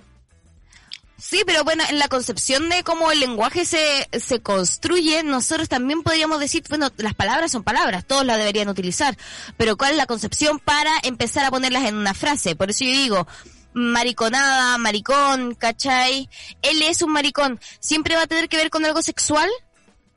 [1.30, 6.02] Sí, pero bueno, en la concepción de cómo el lenguaje se, se construye, nosotros también
[6.02, 9.16] podríamos decir, bueno, las palabras son palabras, todos las deberían utilizar,
[9.56, 12.56] pero ¿cuál es la concepción para empezar a ponerlas en una frase?
[12.56, 13.28] Por eso yo digo,
[13.74, 16.28] mariconada, maricón, ¿cachai?
[16.62, 19.48] Él es un maricón, ¿siempre va a tener que ver con algo sexual?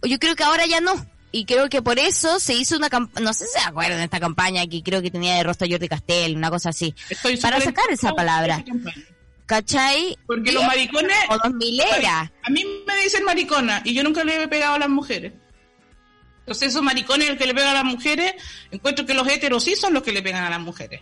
[0.01, 0.93] Yo creo que ahora ya no.
[1.31, 4.03] Y creo que por eso se hizo una campaña, no sé si se acuerdan de
[4.05, 6.95] esta campaña que creo que tenía de rostro Jordi Castel, una cosa así,
[7.39, 8.63] para sacar esa palabra.
[9.45, 10.17] ¿Cachai?
[10.25, 11.17] Porque los maricones.
[11.29, 12.31] O dos mileras.
[12.43, 15.33] A mí me dicen maricona y yo nunca le he pegado a las mujeres.
[16.39, 18.33] Entonces, esos maricones el que le pegan a las mujeres,
[18.71, 21.01] encuentro que los heteros sí son los que le pegan a las mujeres.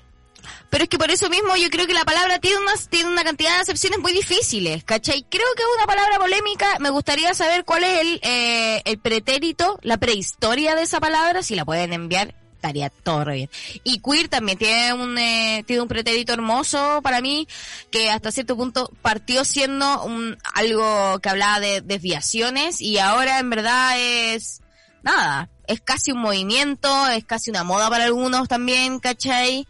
[0.69, 3.23] Pero es que por eso mismo yo creo que la palabra tiene, unas, tiene una
[3.23, 5.25] cantidad de acepciones muy difíciles, ¿cachai?
[5.29, 6.77] Creo que es una palabra polémica.
[6.79, 11.55] Me gustaría saber cuál es el, eh, el pretérito, la prehistoria de esa palabra, si
[11.55, 13.49] la pueden enviar estaría todo bien.
[13.83, 17.47] Y queer también tiene un, eh, tiene un pretérito hermoso para mí,
[17.89, 23.49] que hasta cierto punto partió siendo un, algo que hablaba de desviaciones y ahora en
[23.49, 24.61] verdad es,
[25.01, 29.67] nada, es casi un movimiento, es casi una moda para algunos también, ¿cachai?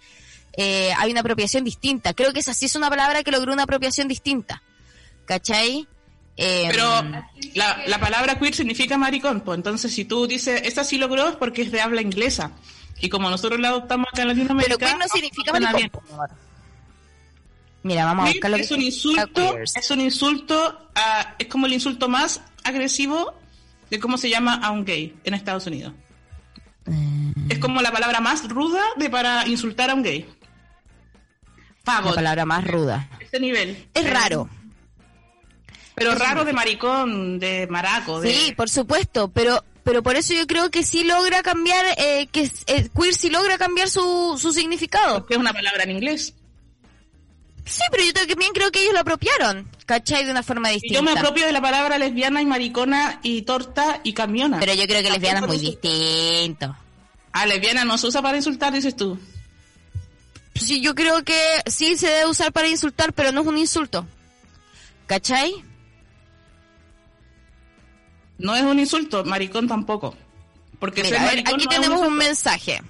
[0.53, 2.13] Eh, hay una apropiación distinta.
[2.13, 4.61] Creo que esa sí es una palabra que logró una apropiación distinta,
[5.25, 5.87] ¿cachai?
[6.35, 7.03] Eh, Pero
[7.53, 11.35] la, la, palabra queer significa maricón, pues entonces si tú dices, esta sí logró es
[11.35, 12.51] porque es de habla inglesa.
[13.01, 14.77] Y como nosotros la adoptamos acá en Latinoamérica...
[14.77, 16.01] Pero no significa maricón.
[17.83, 22.07] Mira, vamos a buscar es un insulto, es un insulto, a, es como el insulto
[22.07, 23.33] más agresivo
[23.89, 25.93] de cómo se llama a un gay en Estados Unidos.
[27.49, 30.27] Es como la palabra más ruda de para insultar a un gay.
[31.85, 33.09] La palabra más ruda.
[33.19, 33.87] Este nivel.
[33.93, 34.47] Es raro.
[35.95, 38.21] Pero raro de maricón, de maraco.
[38.21, 42.49] Sí, por supuesto, pero pero por eso yo creo que sí logra cambiar, eh, que
[42.67, 45.19] eh, queer sí logra cambiar su, su significado.
[45.19, 46.33] Porque es una palabra en inglés.
[47.65, 50.25] Sí, pero yo también creo que ellos lo apropiaron, ¿cachai?
[50.25, 50.95] De una forma distinta.
[50.95, 54.59] yo me apropio de la palabra lesbiana y maricona y torta y camiona.
[54.59, 56.75] Pero yo creo que lesbiana es muy distinto.
[57.31, 59.17] Ah, lesbiana no se usa para insultar, dices tú.
[60.55, 64.05] Sí, yo creo que sí se debe usar para insultar, pero no es un insulto.
[65.07, 65.63] ¿Cachai?
[68.41, 70.15] No es un insulto, maricón tampoco.
[70.79, 72.81] Porque aquí tenemos un mensaje.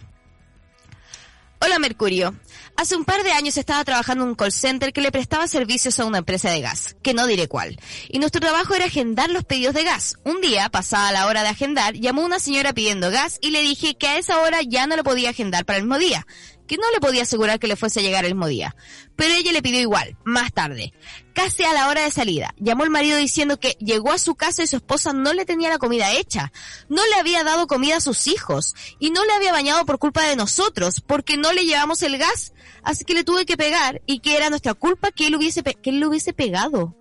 [1.60, 2.34] Hola Mercurio,
[2.78, 6.00] Hace un par de años estaba trabajando en un call center que le prestaba servicios
[6.00, 7.80] a una empresa de gas, que no diré cuál.
[8.10, 10.18] Y nuestro trabajo era agendar los pedidos de gas.
[10.24, 13.96] Un día, pasada la hora de agendar, llamó una señora pidiendo gas y le dije
[13.96, 16.26] que a esa hora ya no lo podía agendar para el mismo día,
[16.72, 18.78] que no le podía asegurar que le fuese a llegar el mismo día.
[19.18, 20.94] Pero ella le pidió igual, más tarde.
[21.34, 24.64] Casi a la hora de salida, llamó el marido diciendo que llegó a su casa
[24.64, 26.54] y su esposa no le tenía la comida hecha,
[26.88, 30.24] no le había dado comida a sus hijos y no le había bañado por culpa
[30.24, 32.54] de nosotros, porque no le llevamos el gas,
[32.84, 35.90] así que le tuve que pegar y que era nuestra culpa que él hubiese, que
[35.90, 36.96] él lo hubiese pegado.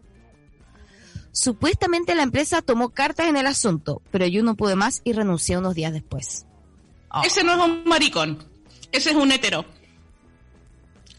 [1.30, 5.58] Supuestamente la empresa tomó cartas en el asunto, pero yo no pude más y renuncié
[5.58, 6.44] unos días después.
[7.22, 8.49] Ese no es un maricón.
[8.92, 9.64] Ese es un hetero.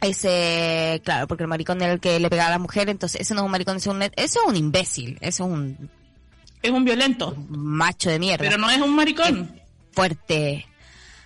[0.02, 3.36] Ese, claro, porque el maricón era el que le pegaba a la mujer, entonces ese
[3.36, 5.90] no es un maricón, ese es un, ese es un imbécil, ese es un...
[6.64, 7.36] Es un violento.
[7.50, 8.44] macho de mierda.
[8.44, 9.60] Pero no es un maricón.
[9.92, 10.66] fuerte.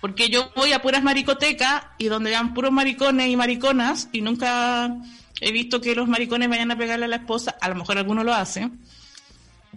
[0.00, 4.94] Porque yo voy a puras maricotecas y donde van puros maricones y mariconas y nunca
[5.40, 8.24] he visto que los maricones vayan a pegarle a la esposa, a lo mejor alguno
[8.24, 8.70] lo hace.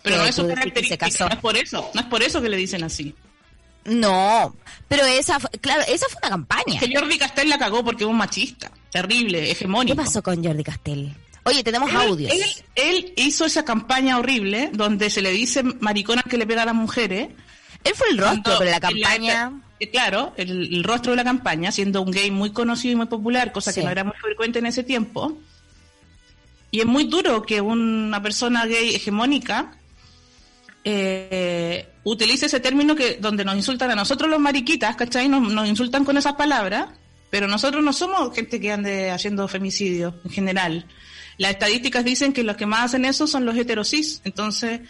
[0.04, 2.58] Pero no es su característica, no es por eso, no es por eso que le
[2.58, 3.16] dicen así.
[3.86, 4.56] No,
[4.88, 6.80] pero esa, claro, esa fue una campaña.
[6.80, 9.96] que Jordi Castell la cagó porque es un machista, terrible, hegemónico.
[9.96, 11.16] ¿Qué pasó con Jordi Castell?
[11.44, 12.32] Oye, tenemos audios.
[12.76, 16.76] Él, hizo esa campaña horrible donde se le dice mariconas que le pega a las
[16.76, 17.30] mujeres.
[17.84, 19.52] Él fue el rostro, pero la campaña...
[19.80, 23.54] Eh, claro, el, rostro de la campaña, siendo un gay muy conocido y muy popular,
[23.54, 25.38] cosa que no era muy frecuente en ese tiempo.
[26.70, 29.79] Y es muy duro que una persona gay hegemónica
[30.84, 35.30] eh, utilice ese término que donde nos insultan a nosotros los mariquitas, ¿cachai?
[35.30, 36.90] Nos, nos insultan con esas palabras,
[37.30, 40.86] pero nosotros no somos gente que ande haciendo femicidio en general.
[41.38, 44.82] Las estadísticas dicen que los que más hacen eso son los heterosis, entonces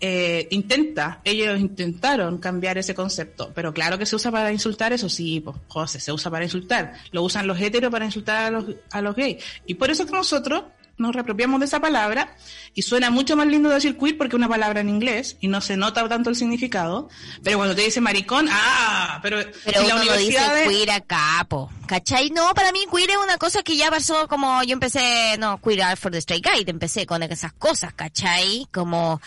[0.00, 5.08] eh, intenta, ellos intentaron cambiar ese concepto, pero claro que se usa para insultar, eso
[5.08, 8.64] sí, pues José, se usa para insultar, lo usan los heteros para insultar a los,
[8.92, 10.62] a los gays, y por eso que nosotros
[11.00, 12.36] nos reapropiamos de esa palabra
[12.74, 15.60] y suena mucho más lindo decir queer porque es una palabra en inglés y no
[15.60, 17.08] se nota tanto el significado.
[17.42, 21.70] Pero cuando te dice maricón, ah, pero, pero la universidad dice queer acá, po.
[21.86, 22.30] ¿Cachai?
[22.30, 25.96] No, para mí queer es una cosa que ya pasó como yo empecé, no, queer
[25.96, 28.68] for the straight guy, empecé con esas cosas, ¿cachai?
[28.72, 29.20] Como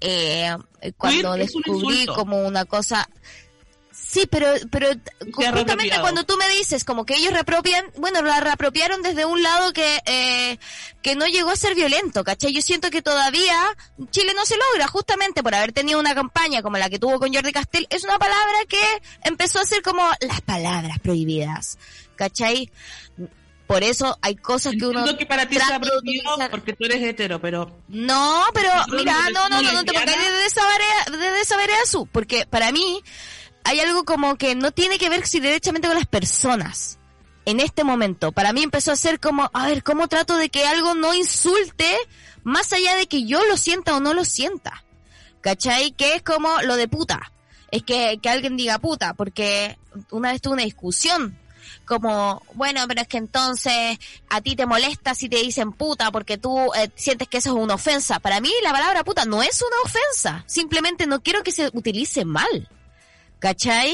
[0.00, 0.56] eh,
[0.96, 3.08] cuando descubrí como una cosa
[4.12, 4.88] Sí, pero, pero
[5.32, 9.72] justamente cuando tú me dices como que ellos reapropian, bueno, la reapropiaron desde un lado
[9.72, 10.58] que, eh,
[11.00, 12.52] que no llegó a ser violento, ¿cachai?
[12.52, 13.56] Yo siento que todavía
[14.10, 17.32] Chile no se logra, justamente por haber tenido una campaña como la que tuvo con
[17.32, 18.82] Jordi Castell, es una palabra que
[19.24, 21.78] empezó a ser como las palabras prohibidas,
[22.14, 22.70] ¿cachai?
[23.66, 25.16] Por eso hay cosas que uno...
[25.16, 27.78] que para ti ha prohibido porque tú eres hetero, pero...
[27.88, 30.62] No, pero mira, no, no, no, no, te pongas desde esa
[31.10, 33.02] desde esa azul, porque para mí
[33.64, 36.98] hay algo como que no tiene que ver si derechamente con las personas.
[37.44, 40.66] En este momento, para mí empezó a ser como, a ver, ¿cómo trato de que
[40.66, 41.96] algo no insulte
[42.44, 44.84] más allá de que yo lo sienta o no lo sienta?
[45.40, 45.90] ¿Cachai?
[45.92, 47.32] Que es como lo de puta.
[47.72, 49.76] Es que, que alguien diga puta, porque
[50.10, 51.36] una vez tuve una discusión
[51.84, 53.98] como, bueno, pero es que entonces
[54.28, 57.56] a ti te molesta si te dicen puta porque tú eh, sientes que eso es
[57.56, 58.20] una ofensa.
[58.20, 62.24] Para mí la palabra puta no es una ofensa, simplemente no quiero que se utilice
[62.24, 62.68] mal.
[63.42, 63.92] ¿Cachai?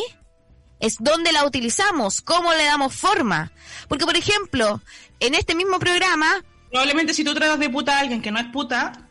[0.79, 3.51] Es dónde la utilizamos, cómo le damos forma.
[3.89, 4.83] Porque, por ejemplo,
[5.21, 6.45] en este mismo programa...
[6.71, 9.09] Probablemente si tú tratas de puta a alguien que no es puta,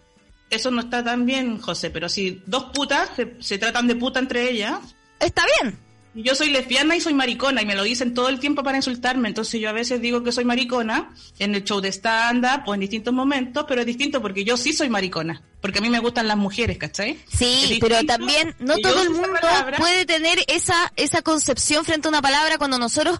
[0.51, 4.47] eso no está tan bien, José, pero si dos putas se, tratan de puta entre
[4.51, 4.77] ellas,
[5.19, 5.75] está bien.
[6.19, 9.27] Yo soy lesbiana y soy maricona y me lo dicen todo el tiempo para insultarme,
[9.27, 12.79] entonces yo a veces digo que soy maricona en el show de stand-up o en
[12.79, 16.27] distintos momentos, pero es distinto porque yo sí soy maricona, porque a mí me gustan
[16.27, 17.19] las mujeres, ¿cachai?
[17.31, 19.37] Sí, pero también no todo el mundo
[19.77, 23.19] puede tener esa, esa concepción frente a una palabra cuando nosotros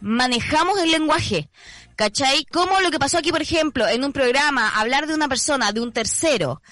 [0.00, 1.50] manejamos el lenguaje.
[1.96, 2.44] ¿Cachai?
[2.44, 5.80] Como lo que pasó aquí, por ejemplo, en un programa, hablar de una persona, de
[5.80, 6.62] un tercero,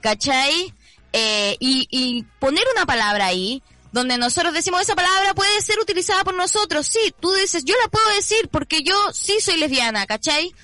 [0.00, 0.72] ¿cachai?
[1.12, 3.64] Eh, y, y poner una palabra ahí,
[3.96, 6.86] donde nosotros decimos esa palabra puede ser utilizada por nosotros.
[6.86, 10.54] Sí, tú dices, yo la puedo decir porque yo sí soy lesbiana, ¿cachai?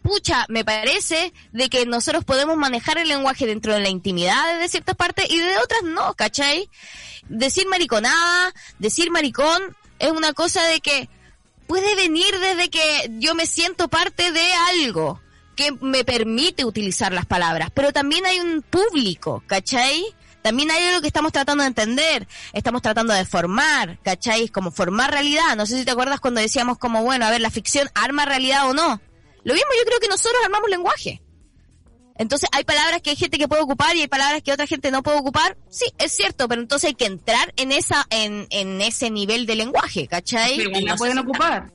[0.00, 4.68] Pucha, me parece de que nosotros podemos manejar el lenguaje dentro de la intimidad de
[4.70, 6.70] ciertas partes y de otras no, ¿cachai?
[7.28, 11.10] Decir mariconada, decir maricón, es una cosa de que
[11.66, 15.20] puede venir desde que yo me siento parte de algo
[15.56, 20.02] que me permite utilizar las palabras, pero también hay un público, ¿cachai?
[20.42, 24.48] También hay algo que estamos tratando de entender, estamos tratando de formar, ¿cachai?
[24.48, 25.56] Como formar realidad.
[25.56, 28.68] No sé si te acuerdas cuando decíamos como, bueno, a ver, la ficción arma realidad
[28.68, 29.00] o no.
[29.44, 31.22] Lo mismo yo creo que nosotros armamos lenguaje.
[32.18, 34.90] Entonces hay palabras que hay gente que puede ocupar y hay palabras que otra gente
[34.90, 35.56] no puede ocupar.
[35.70, 39.54] Sí, es cierto, pero entonces hay que entrar en esa, en, en ese nivel de
[39.54, 40.56] lenguaje, ¿cachai?
[40.58, 41.72] Pero la pueden ocupar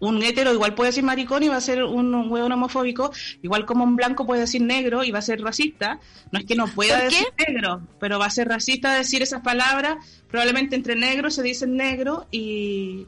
[0.00, 3.10] un hétero igual puede decir maricón y va a ser un, hueón homofóbico,
[3.42, 6.00] igual como un blanco puede decir negro y va a ser racista.
[6.30, 9.96] No es que no pueda decir negro, pero va a ser racista decir esas palabras.
[10.28, 13.06] Probablemente entre negros se dice negro y,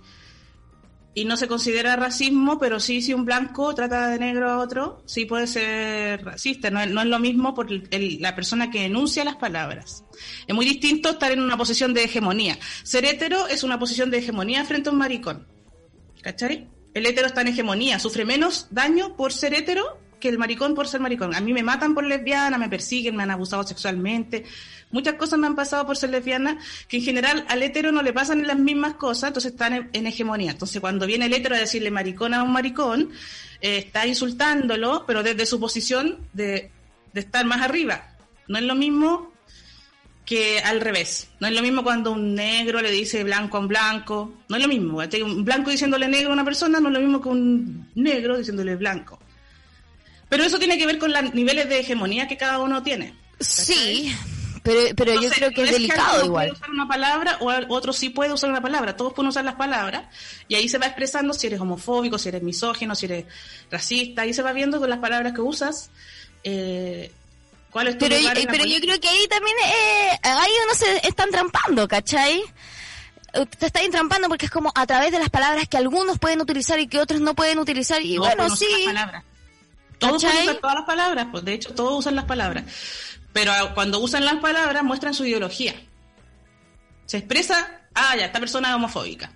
[1.15, 5.03] y no se considera racismo, pero sí si un blanco trata de negro a otro,
[5.05, 6.71] sí puede ser racista.
[6.71, 10.05] No, no es lo mismo por la persona que enuncia las palabras.
[10.47, 12.59] Es muy distinto estar en una posición de hegemonía.
[12.83, 15.47] Ser hétero es una posición de hegemonía frente a un maricón.
[16.23, 16.78] ¿Cachai?
[16.95, 20.89] El hétero está en hegemonía, sufre menos daño por ser hétero que el maricón por
[20.89, 21.35] ser maricón.
[21.35, 24.45] A mí me matan por lesbiana, me persiguen, me han abusado sexualmente.
[24.91, 28.13] Muchas cosas me han pasado por ser lesbiana, que en general al hétero no le
[28.13, 30.53] pasan las mismas cosas, entonces están en, hegemonía.
[30.53, 33.11] Entonces cuando viene el hétero a decirle maricón a un maricón,
[33.61, 36.71] eh, está insultándolo, pero desde su posición de,
[37.13, 38.17] de estar más arriba.
[38.49, 39.28] No es lo mismo
[40.29, 41.31] que al revés.
[41.41, 44.35] No es lo mismo cuando un negro le dice blanco a un blanco.
[44.51, 44.99] No es lo mismo.
[45.25, 48.77] Un blanco diciéndole negro a una persona no es lo mismo que un negro diciéndole
[48.77, 49.19] blanco.
[50.29, 53.15] Pero eso tiene que ver con los niveles de hegemonía que cada uno tiene.
[53.41, 54.15] Sí,
[54.63, 56.49] pero, pero yo creo que es, delicado igual.
[56.49, 58.97] Puede usar una palabra o otro sí puede usar una palabra.
[58.97, 60.15] Todos pueden usar las palabras
[60.47, 63.25] y ahí se va expresando si eres homofóbico, si eres misógino, si eres
[63.71, 64.23] racista.
[64.23, 65.91] Ahí se va viendo con las palabras que usas.
[66.45, 67.13] Eh,
[67.73, 72.43] pero, pero yo creo que ahí también, eh, ahí uno se están trampando, ¿cachai?
[73.59, 76.81] Te está entrampando porque es como a través de las palabras que algunos pueden utilizar
[76.81, 78.01] y que otros no pueden utilizar.
[78.03, 78.67] Y bueno, sí.
[79.99, 82.65] Todos usan todas las palabras, pues de hecho todos usan las palabras.
[83.33, 85.75] Pero cuando usan las palabras muestran su ideología.
[87.07, 89.33] Se expresa, ah, ya, esta persona es homofóbica.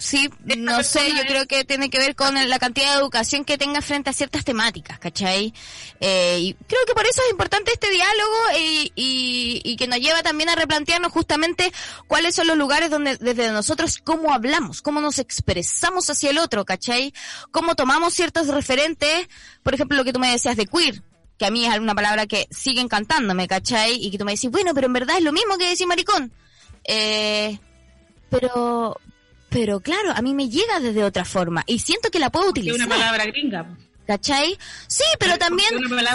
[0.00, 3.58] Sí, no sé, yo creo que tiene que ver con la cantidad de educación que
[3.58, 5.52] tenga frente a ciertas temáticas, ¿cachai?
[6.00, 10.22] Eh, y creo que por eso es importante este diálogo y, y, que nos lleva
[10.22, 11.70] también a replantearnos justamente
[12.06, 16.64] cuáles son los lugares donde desde nosotros cómo hablamos, cómo nos expresamos hacia el otro,
[16.64, 17.12] ¿cachai?
[17.50, 19.28] Cómo tomamos ciertos referentes,
[19.62, 21.02] por ejemplo, lo que tú me decías de queer,
[21.38, 24.02] que a mí es una palabra que sigue encantándome, ¿cachai?
[24.02, 26.32] Y que tú me decís, bueno, pero en verdad es lo mismo que decir maricón.
[26.84, 27.58] Eh,
[28.30, 28.98] pero
[29.50, 32.80] pero claro, a mí me llega desde otra forma y siento que la puedo utilizar.
[32.80, 33.76] Es una palabra gringa.
[34.06, 34.58] ¿Cachai?
[34.88, 35.68] Sí, pero también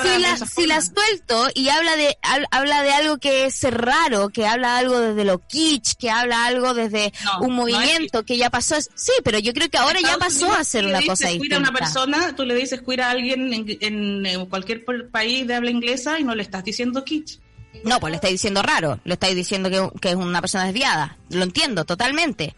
[0.04, 2.18] si la, si la suelto y habla de
[2.52, 6.74] habla de algo que es raro, que habla algo desde lo kitsch, que habla algo
[6.74, 8.76] desde un movimiento que ya pasó.
[8.82, 11.56] Sí, pero yo creo que ahora ya pasó a ser una cosa distinta.
[11.56, 15.72] a una persona, tú le dices cuida a alguien en, en, cualquier país de habla
[15.72, 17.40] inglesa y no le estás diciendo kitsch.
[17.86, 21.18] No, pues le estáis diciendo raro, le estáis diciendo que, que es una persona desviada.
[21.30, 22.56] Lo entiendo totalmente.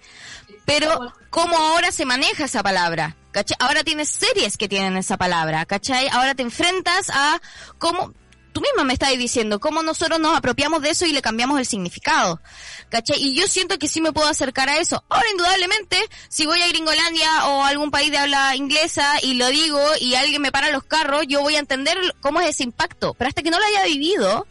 [0.68, 3.16] Pero, ¿cómo ahora se maneja esa palabra?
[3.32, 3.56] ¿Cachai?
[3.58, 6.10] Ahora tienes series que tienen esa palabra, ¿cachai?
[6.10, 7.42] Ahora te enfrentas a
[7.78, 8.14] cómo,
[8.52, 11.66] tú misma me estás diciendo, cómo nosotros nos apropiamos de eso y le cambiamos el
[11.66, 12.42] significado,
[12.90, 13.16] ¿cachai?
[13.18, 15.06] Y yo siento que sí me puedo acercar a eso.
[15.08, 15.98] Ahora, indudablemente,
[16.28, 20.16] si voy a Gringolandia o a algún país de habla inglesa y lo digo y
[20.16, 23.14] alguien me para los carros, yo voy a entender cómo es ese impacto.
[23.14, 24.46] Pero hasta que no lo haya vivido,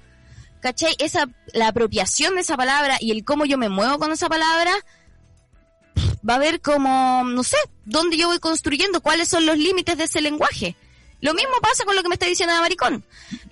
[0.63, 0.97] ¿cachai?
[0.99, 4.73] Esa, la apropiación de esa palabra y el cómo yo me muevo con esa palabra,
[6.29, 10.05] va a ver como, no sé, dónde yo voy construyendo, cuáles son los límites de
[10.05, 10.77] ese lenguaje.
[11.21, 13.05] Lo mismo pasa con lo que me está diciendo de maricón,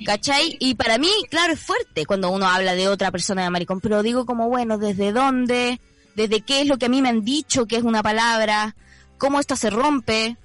[0.05, 0.57] ¿cachai?
[0.61, 4.03] Y para mí, claro, es fuerte cuando uno habla de otra persona de maricón, pero
[4.03, 5.81] digo como, bueno, ¿desde dónde?
[6.15, 8.77] ¿Desde qué es lo que a mí me han dicho que es una palabra?
[9.19, 10.37] ¿Cómo esta se rompe?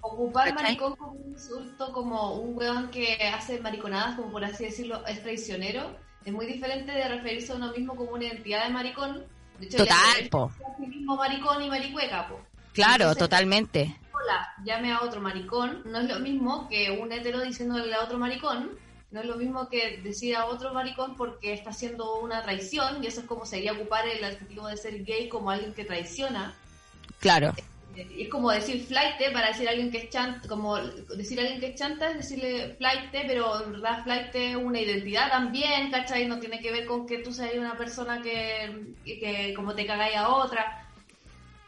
[0.00, 5.06] Ocupar maricón como un insulto, como un weón que hace mariconadas, como por así decirlo,
[5.06, 9.24] es traicionero, Es muy diferente de referirse a uno mismo como una identidad de maricón.
[9.58, 10.52] De hecho, Total, po.
[10.78, 12.40] Mismo maricón y maricueca, po.
[12.72, 13.96] Claro, Entonces, totalmente.
[14.12, 15.82] Hola, llame a otro maricón.
[15.86, 18.78] No es lo mismo que un hetero diciéndole a otro maricón.
[19.10, 23.02] No es lo mismo que decir a otro maricón porque está haciendo una traición.
[23.02, 26.54] Y eso es como sería ocupar el adjetivo de ser gay como alguien que traiciona.
[27.20, 27.54] Claro.
[27.96, 31.60] Es como decir flight para decir a alguien que es chanta, como decir a alguien
[31.60, 36.26] que es chanta es decirle flight, pero en verdad flight es una identidad también, ¿cachai?
[36.26, 40.16] No tiene que ver con que tú seas una persona que, que como te cagáis
[40.16, 40.85] a otra.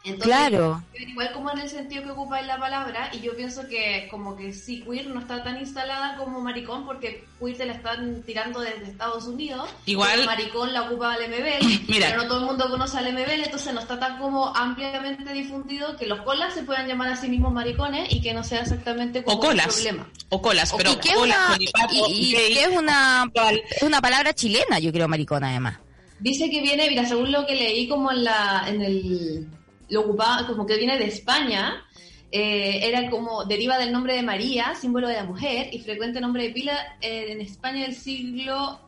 [0.03, 0.81] Entonces, Claro.
[0.97, 4.53] Igual como en el sentido que ocupáis la palabra, y yo pienso que como que
[4.53, 8.85] sí, queer no está tan instalada como maricón, porque queer te la están tirando desde
[8.85, 9.69] Estados Unidos.
[9.85, 12.07] Igual- maricón la ocupa el MBL, Mira.
[12.09, 15.97] pero no todo el mundo conoce al MBL, entonces no está tan como ampliamente difundido
[15.97, 19.21] que los colas se puedan llamar a sí mismos maricones y que no sea exactamente
[19.23, 19.65] como O colas.
[19.67, 20.07] un problema.
[20.29, 23.29] O colas, pero ¿Y qué es colas, una, colipato, y- y gay, qué es una,
[23.75, 25.77] es una palabra chilena, yo creo, maricona, además.
[26.21, 29.47] Dice que viene, mira, según lo que leí como en la, en el,
[29.89, 31.83] lo ocupaba, como que viene de España,
[32.31, 36.43] eh, era como, deriva del nombre de María, símbolo de la mujer, y frecuente nombre
[36.43, 38.79] de pila eh, en España del siglo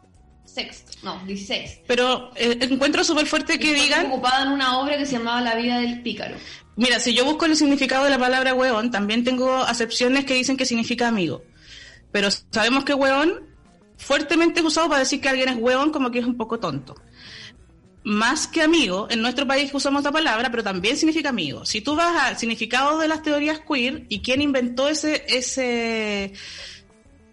[0.55, 0.67] VI,
[1.03, 1.81] no, XVI.
[1.87, 5.55] Pero eh, encuentro súper fuerte que digan, ocupada en una obra que se llamaba La
[5.55, 6.35] vida del pícaro.
[6.75, 10.57] mira, si yo busco el significado de la palabra hueón, también tengo acepciones que dicen
[10.57, 11.43] que significa amigo.
[12.11, 13.49] Pero sabemos que hueón
[13.97, 16.95] fuertemente es usado para decir que alguien es hueón como que es un poco tonto.
[18.03, 21.65] Más que amigo, en nuestro país usamos la palabra, pero también significa amigo.
[21.65, 26.33] Si tú vas al significado de las teorías queer y quién inventó ese, ese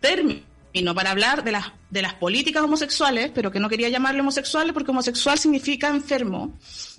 [0.00, 0.48] término
[0.94, 4.90] para hablar de las, de las políticas homosexuales, pero que no quería llamarle homosexuales porque
[4.90, 6.58] homosexual significa enfermo,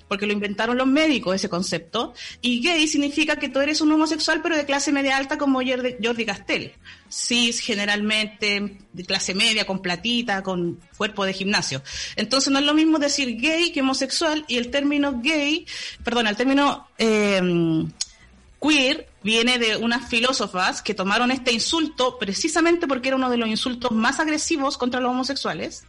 [0.09, 4.41] porque lo inventaron los médicos ese concepto, y gay significa que tú eres un homosexual
[4.43, 6.73] pero de clase media alta como Jordi, Castell,
[7.07, 11.81] cis generalmente de clase media, con platita, con cuerpo de gimnasio.
[12.17, 15.65] Entonces no es lo mismo decir gay que homosexual y el término gay,
[16.03, 16.89] perdón, el término...
[16.97, 17.87] Eh,
[18.61, 23.47] queer viene de unas filósofas que tomaron este insulto precisamente porque era uno de los
[23.47, 25.85] insultos más agresivos contra los homosexuales,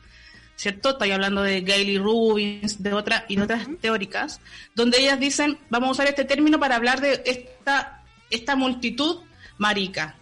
[0.60, 0.90] ¿cierto?
[0.90, 4.42] Estoy hablando de Gayle Rubins de otra, y de otras teóricas,
[4.74, 9.20] donde ellas dicen, vamos a usar este término para hablar de esta, esta multitud
[9.56, 10.16] marica,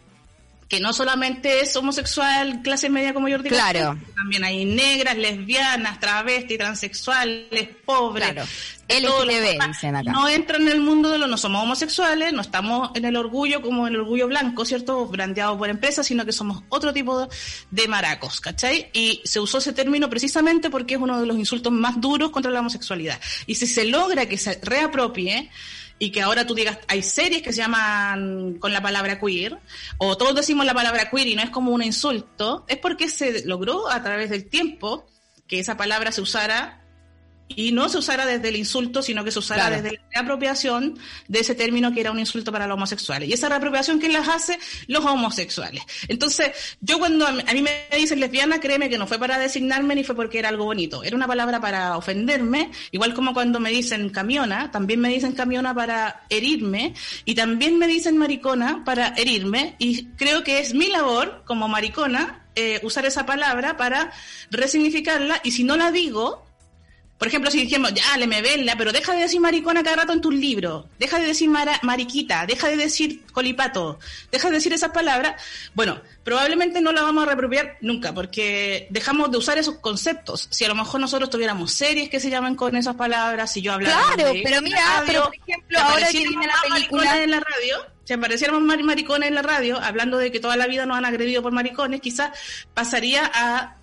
[0.68, 3.94] que no solamente es homosexual, clase media como Jordi Claro.
[3.94, 8.32] Castell, también hay negras, lesbianas, travestis, transexuales, pobres.
[8.32, 8.46] Claro.
[8.88, 10.12] LGTB, dicen acá.
[10.12, 13.60] No entran en el mundo de los, no somos homosexuales, no estamos en el orgullo
[13.60, 15.06] como el orgullo blanco, ¿cierto?
[15.06, 17.28] Brandeado por empresas, sino que somos otro tipo de,
[17.70, 18.90] de maracos, ¿cachai?
[18.92, 22.50] Y se usó ese término precisamente porque es uno de los insultos más duros contra
[22.50, 23.20] la homosexualidad.
[23.46, 25.50] Y si se logra que se reapropie,
[25.98, 29.58] y que ahora tú digas, hay series que se llaman con la palabra queer,
[29.98, 33.44] o todos decimos la palabra queer y no es como un insulto, es porque se
[33.46, 35.06] logró a través del tiempo
[35.46, 36.84] que esa palabra se usara
[37.48, 39.82] y no se usara desde el insulto, sino que se usara Claro.
[39.82, 43.28] desde la reapropiación de ese término que era un insulto para los homosexuales.
[43.28, 44.58] Y esa reapropiación, ¿quién las hace?
[44.86, 45.82] Los homosexuales.
[46.08, 49.38] Entonces, yo cuando a mí, a mí me dicen lesbiana, créeme que no fue para
[49.38, 51.02] designarme ni fue porque era algo bonito.
[51.02, 55.74] Era una palabra para ofenderme, igual como cuando me dicen camiona, también me dicen camiona
[55.74, 56.94] para herirme,
[57.24, 62.46] y también me dicen maricona para herirme, y creo que es mi labor como maricona
[62.54, 64.12] eh, usar esa palabra para
[64.50, 66.47] resignificarla, y si no la digo,
[67.18, 70.12] por ejemplo, si dijimos, ya, le me vela, pero deja de decir maricona cada rato
[70.12, 73.98] en tus libros, deja de decir mara- mariquita, deja de decir colipato,
[74.30, 75.42] deja de decir esas palabras,
[75.74, 80.46] bueno, probablemente no la vamos a reapropiar nunca, porque dejamos de usar esos conceptos.
[80.50, 83.72] Si a lo mejor nosotros tuviéramos series que se llaman con esas palabras, si yo
[83.72, 87.22] hablara Claro, de pero mira, pero por ejemplo, si ahora que apareciéramos viene la película-
[87.24, 90.86] en la radio, si apareciéramos maricones en la radio, hablando de que toda la vida
[90.86, 92.30] nos han agredido por maricones, quizás
[92.74, 93.74] pasaría a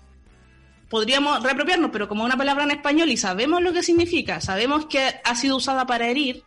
[0.88, 5.20] podríamos reapropiarnos, pero como una palabra en español y sabemos lo que significa, sabemos que
[5.24, 6.42] ha sido usada para herir,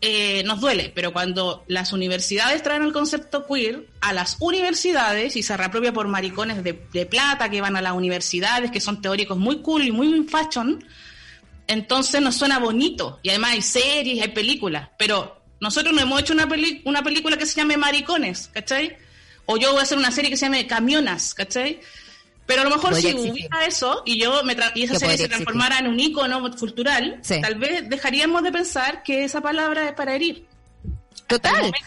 [0.00, 0.92] eh, nos duele.
[0.94, 6.06] Pero cuando las universidades traen el concepto queer a las universidades y se reapropia por
[6.08, 6.74] maricones de,
[7.06, 10.84] plata que van a las universidades, que son teóricos muy cool y muy fashion,
[11.66, 13.18] entonces nos suena bonito.
[13.22, 17.36] Y además hay series, hay películas, pero nosotros no hemos hecho una, peli- una película
[17.36, 18.96] que se llame Maricones, ¿cachai?
[19.46, 21.80] O yo voy a hacer una serie que se llame Camionas, ¿cachai?
[22.48, 23.30] Pero a lo mejor si existir.
[23.30, 27.20] hubiera eso y yo me tra- y esa serie se transformara en un icono cultural,
[27.22, 27.40] Sí.
[27.40, 30.46] tal vez dejaríamos de pensar que esa palabra es para herir.
[31.28, 31.78] Total, momento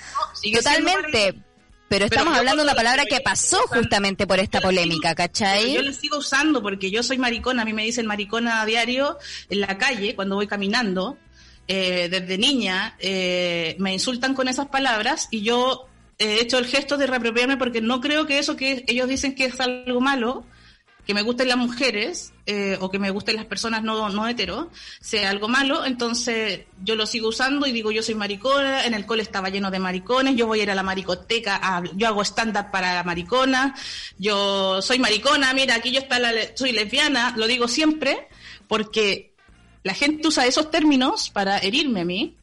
[0.53, 1.35] totalmente.
[1.89, 5.73] Pero estamos hablando de una palabra que pasó justamente por esta polémica, ¿cachai?
[5.73, 9.17] Yo la sigo usando porque yo soy maricona, a mí me dicen maricona a diario
[9.49, 11.17] en la calle cuando voy caminando.
[11.67, 15.87] Eh, desde niña eh, me insultan con esas palabras y yo
[16.21, 19.45] he hecho el gesto de reapropiarme porque no creo que eso que ellos dicen que
[19.45, 20.45] es algo malo
[21.05, 24.69] que me gusten las mujeres eh, o que me gusten las personas no, no hetero
[24.99, 29.05] sea algo malo, entonces yo lo sigo usando y digo yo soy maricona, en el
[29.05, 32.71] cole estaba lleno de maricones, yo voy a ir a la maricoteca, yo hago stand-up
[32.71, 33.75] para maricona,
[34.17, 38.27] yo soy maricona, mira, aquí yo está la, soy lesbiana, lo digo siempre,
[38.67, 39.33] porque
[39.83, 42.37] la gente usa esos términos para herirme a mí,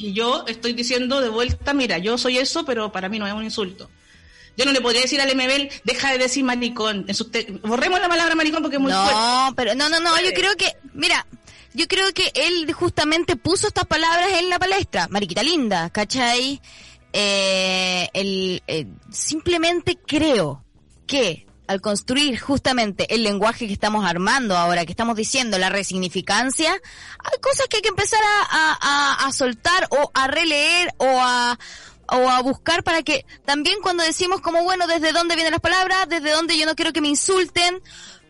[0.00, 3.32] y yo estoy diciendo de vuelta, mira, yo soy eso, pero para mí no es
[3.32, 3.90] un insulto.
[4.56, 7.06] Yo no le podría decir al MBL, deja de decir maricón.
[7.62, 9.12] borremos la palabra maricón porque es muy fuerte.
[9.14, 11.26] No, pero no, no, no, yo creo que, mira,
[11.72, 15.06] yo creo que él justamente puso estas palabras en la palestra.
[15.08, 16.60] Mariquita linda, ¿cachai?
[17.12, 20.64] Eh, el, eh, simplemente creo
[21.06, 26.72] que al construir justamente el lenguaje que estamos armando ahora, que estamos diciendo la resignificancia,
[26.72, 28.18] hay cosas que hay que empezar
[28.50, 31.56] a, a soltar o a releer o a,
[32.08, 36.08] o a buscar para que también cuando decimos como bueno desde dónde vienen las palabras,
[36.08, 37.80] desde dónde yo no quiero que me insulten,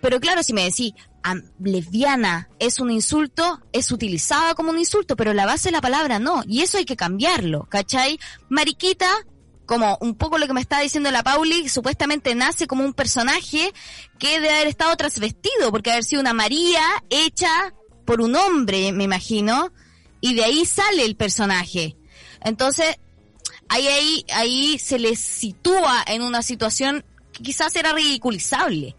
[0.03, 0.93] pero claro, si me decís
[1.59, 6.19] lesbiana es un insulto, es utilizada como un insulto, pero la base de la palabra
[6.19, 8.21] no, y eso hay que cambiarlo, ¿cachai?
[8.51, 9.09] Mariquita,
[9.71, 13.73] como un poco lo que me está diciendo la Pauli, supuestamente nace como un personaje
[14.19, 17.73] que debe haber estado trasvestido, porque haber sido una María hecha
[18.05, 19.73] por un hombre, me imagino,
[20.21, 21.97] y de ahí sale el personaje.
[22.43, 22.97] Entonces,
[23.69, 28.97] ahí, ahí, ahí se les sitúa en una situación que quizás era ridiculizable.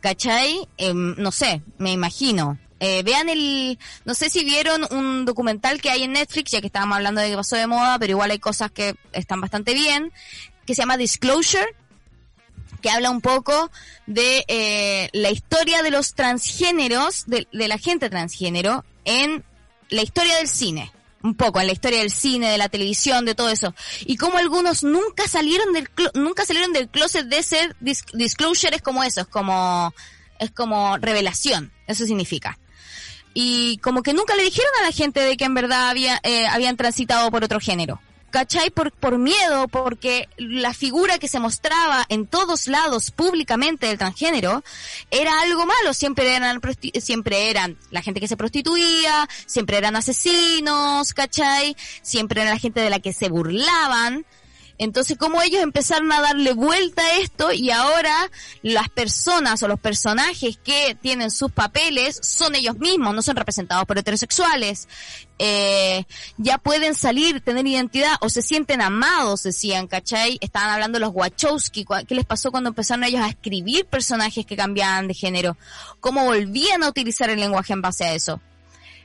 [0.00, 0.68] ¿Cachai?
[0.76, 2.58] Em, no sé, me imagino.
[2.80, 6.66] Eh, vean el, no sé si vieron un documental que hay en Netflix, ya que
[6.66, 10.12] estábamos hablando de que pasó de moda, pero igual hay cosas que están bastante bien,
[10.66, 11.74] que se llama Disclosure,
[12.80, 13.70] que habla un poco
[14.06, 19.44] de eh, la historia de los transgéneros, de, de la gente transgénero en
[19.90, 20.90] la historia del cine
[21.22, 23.74] un poco en la historia del cine, de la televisión, de todo eso.
[24.06, 29.02] Y como algunos nunca salieron del nunca salieron del closet de ser disclosure es como
[29.04, 29.92] eso, es como
[30.38, 32.58] es como revelación, eso significa.
[33.34, 36.46] Y como que nunca le dijeron a la gente de que en verdad había, eh,
[36.46, 38.00] habían transitado por otro género.
[38.30, 38.70] ¿cachai?
[38.70, 44.62] Por, por miedo, porque la figura que se mostraba en todos lados públicamente del transgénero
[45.10, 45.92] era algo malo.
[45.92, 46.60] Siempre eran,
[47.00, 51.76] siempre eran la gente que se prostituía, siempre eran asesinos, ¿cachai?
[52.02, 54.24] Siempre era la gente de la que se burlaban.
[54.80, 58.30] Entonces, como ellos empezaron a darle vuelta a esto y ahora
[58.62, 63.84] las personas o los personajes que tienen sus papeles son ellos mismos, no son representados
[63.84, 64.88] por heterosexuales,
[65.38, 66.04] eh,
[66.38, 70.38] ya pueden salir, tener identidad o se sienten amados, decían, ¿cachai?
[70.40, 75.08] Estaban hablando los Wachowski, ¿qué les pasó cuando empezaron ellos a escribir personajes que cambiaban
[75.08, 75.58] de género?
[76.00, 78.40] ¿Cómo volvían a utilizar el lenguaje en base a eso?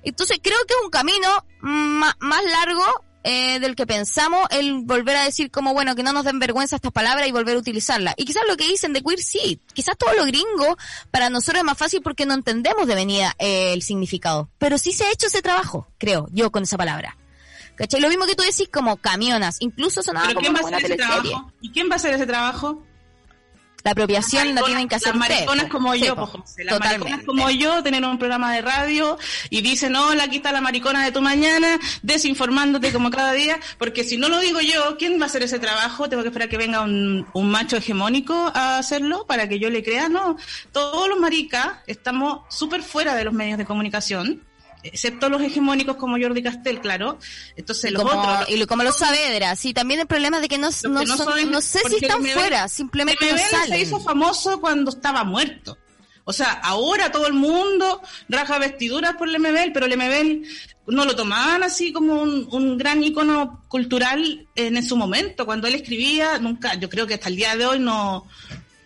[0.03, 1.27] Entonces creo que es un camino
[1.59, 6.25] más largo eh, del que pensamos el volver a decir como, bueno, que no nos
[6.25, 8.13] den vergüenza estas palabras y volver a utilizarlas.
[8.17, 10.77] Y quizás lo que dicen de queer sí, quizás todo lo gringo
[11.09, 14.51] para nosotros es más fácil porque no entendemos de venida eh, el significado.
[14.59, 17.17] Pero sí se ha hecho ese trabajo, creo, yo con esa palabra.
[17.75, 17.99] ¿Cachai?
[17.99, 20.95] Lo mismo que tú decís como camionas, incluso sonaba como ¿quién va a hacer ese
[20.95, 21.51] trabajo?
[21.61, 22.83] ¿Y quién va a hacer ese trabajo?
[23.85, 26.15] La apropiación la tienen que hacer Las mariconas como yo,
[26.57, 29.15] Las mariconas como yo tienen un programa de radio
[29.51, 34.03] y dicen, hola, aquí está la maricona de tu mañana, desinformándote como cada día, porque
[34.03, 36.09] si no lo digo yo, ¿quién va a hacer ese trabajo?
[36.09, 39.83] Tengo que esperar que venga un, un macho hegemónico a hacerlo para que yo le
[39.83, 40.09] crea.
[40.09, 40.35] No,
[40.71, 44.41] todos los maricas estamos súper fuera de los medios de comunicación
[44.85, 47.19] excepto los hegemónicos como Jordi Castel, claro.
[47.55, 48.49] Entonces los otros.
[48.49, 51.79] Y como los Saavedra, sí, también el problema de que no, no, son, no sé
[51.89, 53.69] si están fuera, simplemente no salen.
[53.69, 55.77] se hizo famoso cuando estaba muerto.
[56.27, 60.47] O sea, ahora todo el mundo raja vestiduras por el MBL, pero el MBL
[60.87, 65.45] no lo tomaban así como un, un gran icono cultural en, en su momento.
[65.45, 68.27] Cuando él escribía, nunca, yo creo que hasta el día de hoy no,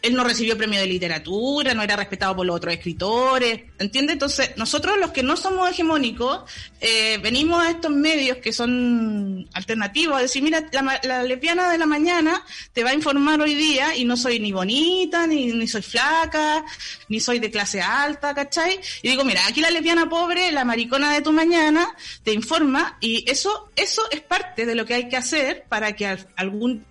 [0.02, 4.14] él no recibió premio de literatura, no era respetado por los otros escritores, ¿entiendes?
[4.14, 10.18] Entonces, nosotros los que no somos hegemónicos, eh, venimos a estos medios que son alternativos
[10.18, 10.64] a decir, mira,
[11.04, 14.54] la, lesbiana de la mañana te va a informar hoy día y no soy ni
[14.54, 16.64] bonita, ni, ni soy flaca,
[17.10, 18.80] ni soy de clase alta, ¿cachai?
[19.02, 21.90] Y digo, mira, aquí la lesbiana pobre, la maricona de tu mañana,
[22.24, 26.18] te informa y eso, eso es parte de lo que hay que hacer para que
[26.38, 26.86] algún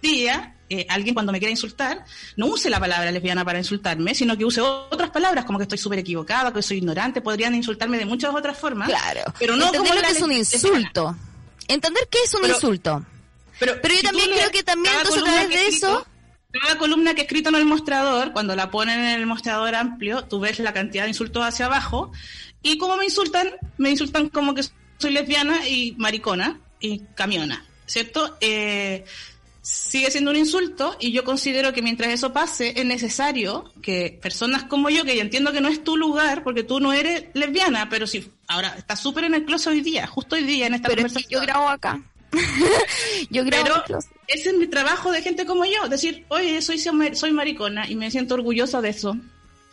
[0.00, 2.04] día eh, alguien cuando me quiera insultar,
[2.36, 5.78] no use la palabra lesbiana para insultarme, sino que use otras palabras, como que estoy
[5.78, 8.88] súper equivocada, que soy ignorante, podrían insultarme de muchas otras formas.
[8.88, 9.22] Claro.
[9.38, 11.16] Pero no Entender lo que es un insulto.
[11.68, 13.04] Entender qué es un insulto.
[13.58, 16.06] Pero, yo también creo que también entonces a través de eso...
[16.60, 20.22] Cada columna que he escrito en el mostrador, cuando la ponen en el mostrador amplio,
[20.22, 22.12] tú ves la cantidad de insultos hacia abajo,
[22.62, 24.62] y como me insultan, me insultan como que
[24.98, 28.36] soy lesbiana y maricona y camiona, ¿cierto?
[28.40, 29.04] Eh,
[29.64, 34.64] sigue siendo un insulto y yo considero que mientras eso pase es necesario que personas
[34.64, 37.88] como yo, que yo entiendo que no es tu lugar porque tú no eres lesbiana,
[37.88, 40.88] pero si ahora está súper en el closet hoy día, justo hoy día en esta
[40.88, 41.30] pero conversación.
[41.30, 42.02] yo grabo acá.
[43.30, 43.98] yo grabo pero
[44.28, 48.10] ese es mi trabajo de gente como yo, decir, oye, soy, soy maricona y me
[48.10, 49.16] siento orgullosa de eso.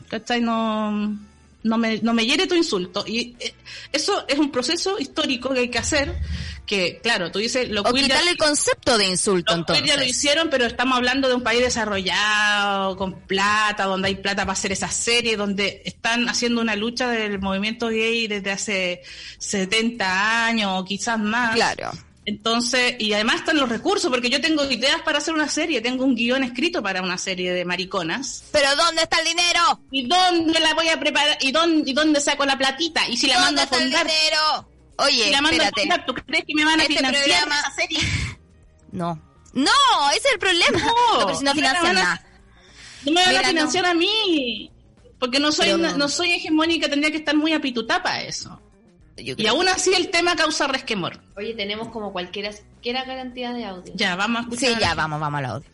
[0.08, 0.40] ¿Cachai?
[0.40, 1.18] No
[1.64, 3.04] no me, no me hiere tu insulto.
[3.08, 3.54] Y eh,
[3.92, 6.20] eso es un proceso histórico que hay que hacer,
[6.66, 7.70] que claro, tú dices...
[7.70, 9.86] Lo o quitarle el concepto de insulto, entonces.
[9.86, 14.44] ya lo hicieron, pero estamos hablando de un país desarrollado, con plata, donde hay plata
[14.44, 19.02] para hacer esa serie, donde están haciendo una lucha del movimiento gay desde hace
[19.38, 21.56] 70 años o quizás más.
[21.56, 21.92] Claro
[22.32, 26.06] entonces, y además están los recursos, porque yo tengo ideas para hacer una serie, tengo
[26.06, 28.46] un guion escrito para una serie de mariconas.
[28.54, 29.82] ¿Pero dónde está el dinero?
[29.92, 31.38] ¿Y dónde la voy a preparar?
[31.42, 33.06] ¿Y dónde, y dónde saco la platita?
[33.10, 33.82] ¿Y si la mando a fundar?
[33.82, 34.70] ¿Dónde está el dinero?
[34.96, 35.82] Oye, si la mando espérate.
[35.82, 37.60] a fundar, ¿tú crees que me van a este financiar programa...
[37.60, 38.00] esa serie?
[38.94, 39.22] No.
[39.54, 39.72] No,
[40.12, 40.80] ese es el problema.
[40.80, 42.26] No, no pero si no, financian nada.
[43.06, 44.70] No me van a financiar a mí.
[45.18, 45.98] Porque no soy, no.
[45.98, 48.61] no soy hegemónica, tendría que estar muy apitutapa eso
[49.22, 51.20] y aún así el tema causa resquemor.
[51.38, 52.52] Oye, tenemos como cualquiera
[53.06, 53.94] cantidad de audio.
[53.96, 54.70] Ya, vamos a escuchar.
[54.74, 55.70] Sí, ya, vamos, vamos al audio.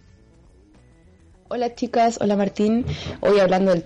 [1.50, 2.86] Hola chicas, hola Martín.
[3.22, 3.84] Hoy hablando del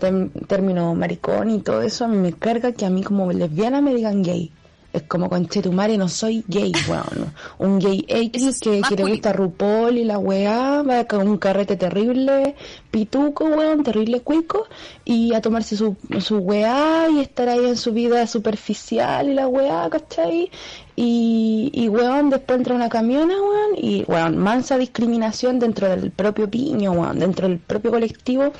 [0.48, 3.94] término maricón y todo eso, a mí me carga que a mí como lesbiana me
[3.94, 4.52] digan gay.
[4.94, 7.34] Es como con Chetumare no soy gay, weón.
[7.60, 11.78] Un gay X que, que le gusta RuPaul y la weá, va con un carrete
[11.78, 12.56] terrible,
[12.92, 14.68] pituco, weón, terrible cuico,
[15.06, 19.48] y a tomarse su, su weá y estar ahí en su vida superficial y la
[19.48, 20.52] weá, ¿cachai?
[20.98, 26.50] Y, y weón, después entra una camiona, weón, y weón, mansa discriminación dentro del propio
[26.50, 28.52] piño, weón, dentro del propio colectivo,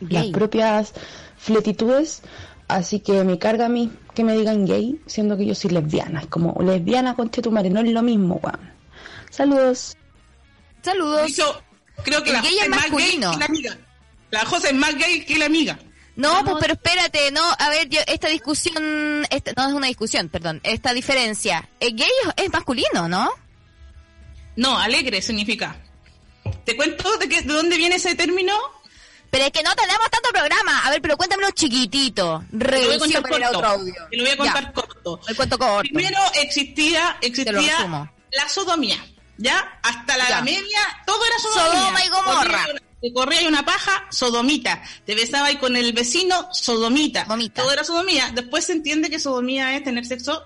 [0.00, 0.94] las propias
[1.36, 2.22] fletitudes
[2.68, 6.20] Así que me carga a mí que me digan gay, siendo que yo soy lesbiana.
[6.20, 8.72] Es como lesbiana con madre, no es lo mismo, weón.
[9.30, 9.96] Saludos.
[10.82, 11.32] Saludos.
[12.04, 13.78] creo que la gay es más gay que la amiga.
[14.30, 15.78] La José es más gay que la amiga.
[16.16, 20.28] No, pues pero espérate, no, a ver, yo, esta discusión, esta, no es una discusión,
[20.28, 23.30] perdón, esta diferencia, ¿el gay es masculino, no?
[24.56, 25.76] No, alegre significa.
[26.64, 28.52] ¿Te cuento de, qué, de dónde viene ese término?
[29.30, 30.86] Pero es que no tenemos tanto programa.
[30.86, 32.44] A ver, pero cuéntamelo chiquitito.
[32.50, 33.84] Te lo voy a contar corto.
[34.10, 35.20] Te lo voy a contar corto.
[35.28, 35.82] El cuento corto.
[35.82, 39.04] Primero existía, existía la sodomía.
[39.36, 39.78] ¿Ya?
[39.82, 41.80] Hasta la media, todo era sodomía.
[41.80, 42.66] Sodoma y Gomorra.
[43.00, 44.82] Te corría y una paja, sodomita.
[45.06, 47.26] Te besaba ahí con el vecino, sodomita.
[47.54, 48.32] Todo era sodomía.
[48.34, 50.42] Después se entiende que sodomía es tener sexo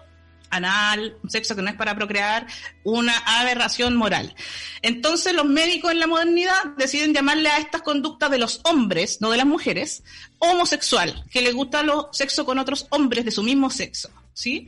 [0.53, 2.47] anal, sexo que no es para procrear,
[2.85, 4.35] una aberración moral.
[4.83, 9.31] Entonces los médicos en la modernidad deciden llamarle a estas conductas de los hombres, no
[9.31, 10.05] de las mujeres,
[10.39, 14.67] homosexual, que les gusta los sexo con otros hombres de su mismo sexo, ¿sí?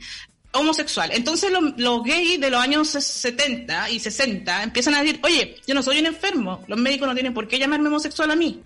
[0.55, 1.11] homosexual.
[1.13, 5.83] Entonces los, gays de los años 70 y 60 empiezan a decir, oye, yo no
[5.83, 8.61] soy un enfermo, los médicos no tienen por qué llamarme homosexual a mí.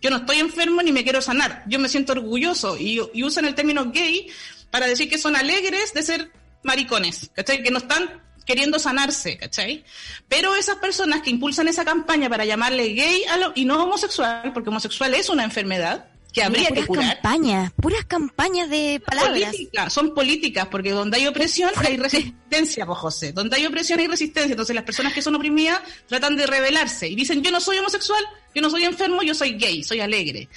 [0.00, 1.64] Yo no estoy enfermo ni me quiero sanar.
[1.66, 4.28] Yo me siento orgulloso y usan el término gay
[4.70, 6.30] para decir que son alegres de ser
[6.62, 7.62] maricones, ¿cachai?
[7.62, 9.84] Que no están queriendo sanarse, ¿cachai?
[10.26, 14.52] Pero esas personas que impulsan esa campaña para llamarle gay a lo, y no homosexual,
[14.54, 17.20] porque homosexual es una enfermedad, que habría que curar.
[17.20, 19.54] campañas, puras campañas de palabras.
[19.88, 23.32] son políticas, porque donde hay opresión hay resistencia, pues José.
[23.32, 24.52] Donde hay opresión hay resistencia.
[24.52, 28.22] Entonces las personas que son oprimidas tratan de rebelarse y dicen, yo no soy homosexual,
[28.54, 30.48] yo no soy enfermo, yo soy gay, soy alegre.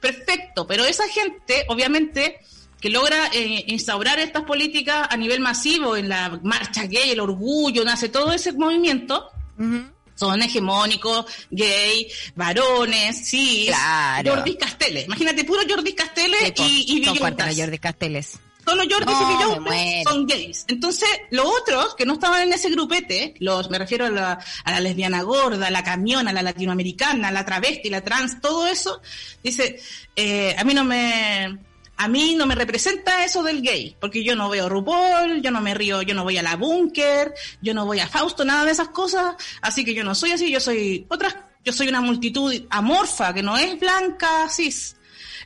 [0.00, 2.38] Perfecto, pero esa gente, obviamente,
[2.80, 7.84] que logra eh, instaurar estas políticas a nivel masivo en la marcha gay, el orgullo,
[7.84, 9.30] nace todo ese movimiento.
[10.14, 13.64] Son hegemónicos, gay, varones, sí.
[13.68, 14.36] Claro.
[14.36, 15.06] Jordi Casteles.
[15.06, 18.38] Imagínate, puro Jordi Casteles y, y Son Jordi Casteles.
[18.64, 20.66] Solo Jordi y son gays.
[20.68, 24.70] Entonces, los otros que no estaban en ese grupete, los, me refiero a la, a
[24.70, 28.66] la lesbiana gorda, a la camiona, a la latinoamericana, a la travesti, la trans, todo
[28.66, 29.00] eso,
[29.42, 29.80] dice,
[30.14, 31.58] eh, a mí no me,
[31.98, 35.60] a mí no me representa eso del gay, porque yo no veo RuPaul, yo no
[35.60, 38.70] me río, yo no voy a la búnker, yo no voy a Fausto, nada de
[38.70, 42.54] esas cosas, así que yo no soy así, yo soy otra, yo soy una multitud
[42.70, 44.94] amorfa que no es blanca, cis.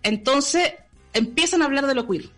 [0.02, 0.74] Entonces
[1.14, 2.28] empiezan a hablar de lo queer.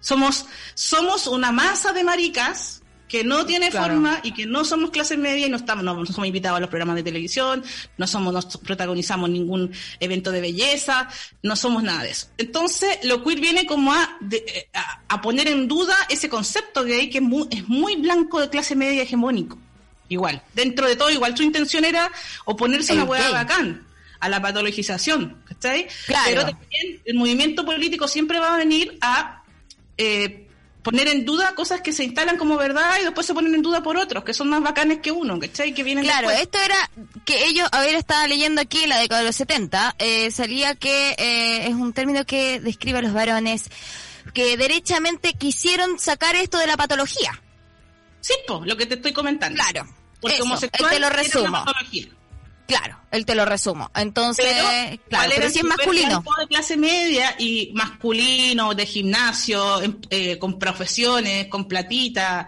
[0.00, 2.79] Somos, somos una masa de maricas
[3.10, 6.28] que no tiene forma y que no somos clase media y no estamos, no, somos
[6.28, 7.64] invitados a los programas de televisión,
[7.98, 11.08] no somos, no protagonizamos ningún evento de belleza,
[11.42, 12.28] no somos nada de eso.
[12.38, 14.16] Entonces, lo queer viene como a,
[15.08, 18.48] a, poner en duda ese concepto de ahí que es muy, es muy blanco de
[18.48, 19.58] clase media hegemónico.
[20.08, 22.12] Igual, dentro de todo, igual su intención era
[22.44, 23.88] oponerse a una hueá bacán,
[24.20, 25.88] a la patologización, ¿cachai?
[26.26, 29.42] Pero también el movimiento político siempre va a venir a
[29.98, 30.46] eh,
[30.82, 33.82] poner en duda cosas que se instalan como verdad y después se ponen en duda
[33.82, 35.74] por otros, que son más bacanes que uno, ¿cachai?
[35.74, 36.90] Que vienen Claro, esto era
[37.24, 40.74] que ellos, a ver, estaba leyendo aquí en la década de los 70, eh, salía
[40.74, 43.70] que eh, es un término que describe a los varones
[44.34, 47.42] que derechamente quisieron sacar esto de la patología.
[48.20, 49.56] Sí, pues, lo que te estoy comentando.
[49.56, 49.88] Claro.
[50.20, 51.64] Porque eso, homosexual te lo era una resumo.
[51.64, 52.08] patología.
[52.70, 53.90] Claro, él te lo resumo.
[53.94, 56.24] Entonces, Pero, claro, ¿cuál pero si es masculino.
[56.38, 62.46] de clase media y masculino, de gimnasio, em- eh, con profesiones, con platita,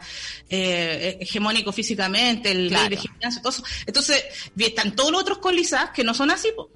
[0.48, 2.82] eh, hegemónico físicamente, el Claro.
[2.88, 3.64] gay de gimnasio, todo eso.
[3.84, 4.24] Entonces,
[4.56, 6.70] están todos los otros colizados que no son así, po.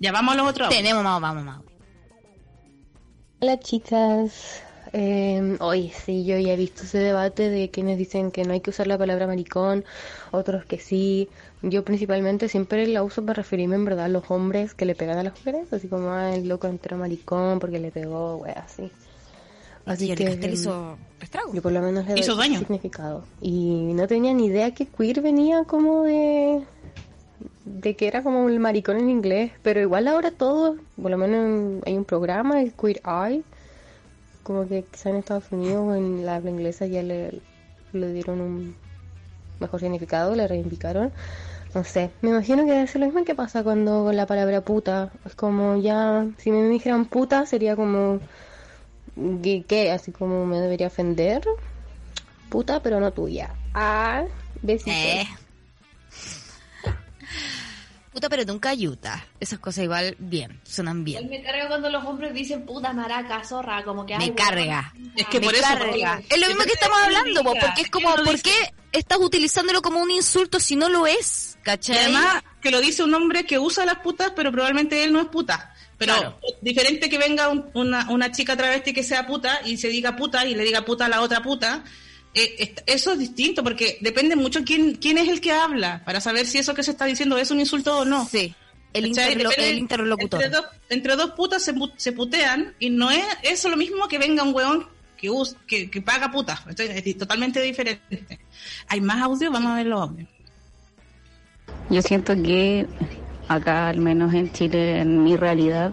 [0.00, 0.68] Ya vamos a los otros.
[0.70, 1.64] Tenemos, vamos, vamos, vamos.
[3.40, 4.62] Hola chicas,
[4.94, 8.60] eh, hoy sí, yo ya he visto ese debate de quienes dicen que no hay
[8.60, 9.84] que usar la palabra maricón,
[10.30, 11.28] otros que sí.
[11.70, 15.18] Yo principalmente siempre la uso para referirme en verdad a los hombres que le pegan
[15.18, 18.90] a las mujeres, así como ah, el loco entero maricón porque le pegó, wea, así.
[19.86, 21.52] Así Y que em, hizo estrago.
[21.54, 22.58] yo por lo menos le doy Hizo daño.
[22.58, 23.24] significado.
[23.40, 26.62] Y no tenía ni idea que queer venía como de
[27.66, 31.36] de que era como el maricón en inglés, pero igual ahora todo, por lo menos
[31.46, 33.42] en- hay un programa, el Queer Eye,
[34.42, 37.40] como que quizá en Estados Unidos o en la habla inglesa ya le,
[37.92, 38.76] le dieron un
[39.60, 41.10] mejor significado, le reivindicaron.
[41.74, 44.60] No sé, me imagino que debe ser lo mismo que pasa cuando con la palabra
[44.60, 45.10] puta.
[45.26, 48.20] Es como ya, si me dijeran puta sería como,
[49.42, 49.90] ¿qué?
[49.90, 51.42] Así como me debería ofender.
[52.48, 53.50] Puta, pero no tuya.
[53.74, 54.22] Ah,
[54.62, 54.94] besitos.
[54.94, 55.26] Eh.
[58.14, 59.26] Puta, pero nunca ayuda.
[59.40, 61.28] Esas cosas igual bien, suenan Él bien.
[61.28, 64.94] me carga cuando los hombres dicen puta maraca, zorra, como que Me carga.
[65.16, 65.64] Es que Me por eso.
[65.64, 66.22] carga.
[66.30, 68.54] Es lo mismo que estamos hablando, diga, porque es como, ¿por qué
[68.92, 71.56] estás utilizándolo como un insulto si no lo es?
[71.60, 71.98] Y ¿Cachai?
[71.98, 75.26] además, que lo dice un hombre que usa las putas, pero probablemente él no es
[75.26, 75.74] puta.
[75.98, 76.38] Pero Claro.
[76.60, 80.44] diferente que venga un- una, una chica travesti que sea puta y se diga puta
[80.46, 81.82] y le diga puta a la otra puta.
[82.34, 86.46] Eh, eso es distinto porque depende mucho quién, quién es el que habla para saber
[86.46, 88.26] si eso que se está diciendo es un insulto o no.
[88.26, 88.54] Sí,
[88.92, 89.06] el,
[89.78, 90.42] interlocutor.
[90.42, 94.06] Entre dos, entre dos putas se, pu- se putean y no es eso lo mismo
[94.08, 96.60] que venga un weón que, us- que, que paga putas.
[96.60, 96.88] ¿cachai?
[97.04, 98.18] Es totalmente diferente.
[98.88, 100.28] Hay más audio, vamos a ver los audios.
[101.90, 102.86] Yo siento que
[103.48, 105.92] acá, al menos en Chile, en mi realidad,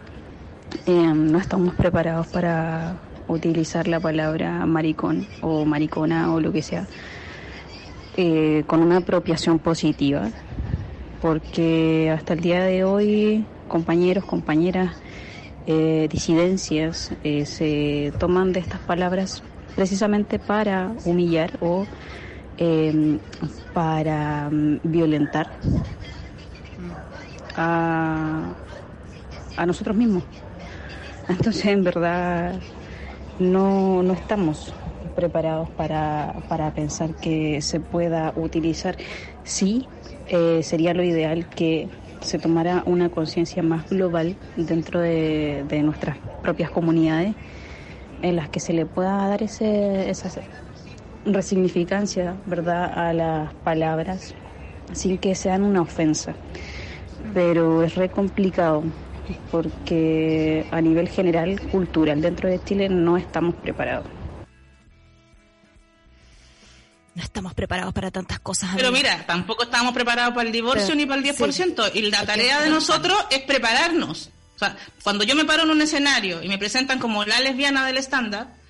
[0.86, 2.98] eh, no estamos preparados para
[3.32, 6.88] utilizar la palabra maricón o maricona o lo que sea
[8.18, 10.30] eh, con una apropiación positiva,
[11.22, 14.96] porque hasta el día de hoy, compañeros, compañeras,
[15.68, 19.44] eh, disidencias eh, se toman de estas palabras
[19.76, 21.86] precisamente para humillar o
[22.58, 23.20] eh,
[23.74, 25.52] para mm, violentar
[27.56, 28.54] a,
[29.56, 30.24] a nosotros mismos.
[31.30, 32.60] Entonces, en verdad,
[33.40, 34.74] no, no estamos
[35.16, 38.98] preparados para, para pensar que se pueda utilizar.
[39.44, 39.88] Sí,
[40.28, 41.90] eh, sería lo ideal que
[42.22, 47.36] se tomara una conciencia más global dentro de, de nuestras propias comunidades
[48.22, 50.30] en las que se le pueda dar ese, esa
[51.26, 54.36] resignificancia, ¿verdad?, a las palabras
[54.94, 56.36] sin que sean una ofensa.
[57.34, 58.84] Pero es re complicado
[59.52, 64.08] porque a nivel general, cultural, dentro de Chile no estamos preparados.
[67.14, 68.72] No estamos preparados para tantas cosas.
[68.76, 69.14] Pero amiga.
[69.14, 71.92] mira, tampoco estábamos preparados para el divorcio Pero, ni para el 10%.
[71.94, 74.30] Y la tarea de nosotros es prepararnos.
[74.56, 77.86] O sea, cuando yo me paro en un escenario y me presentan como la lesbiana
[77.86, 78.61] del estándar,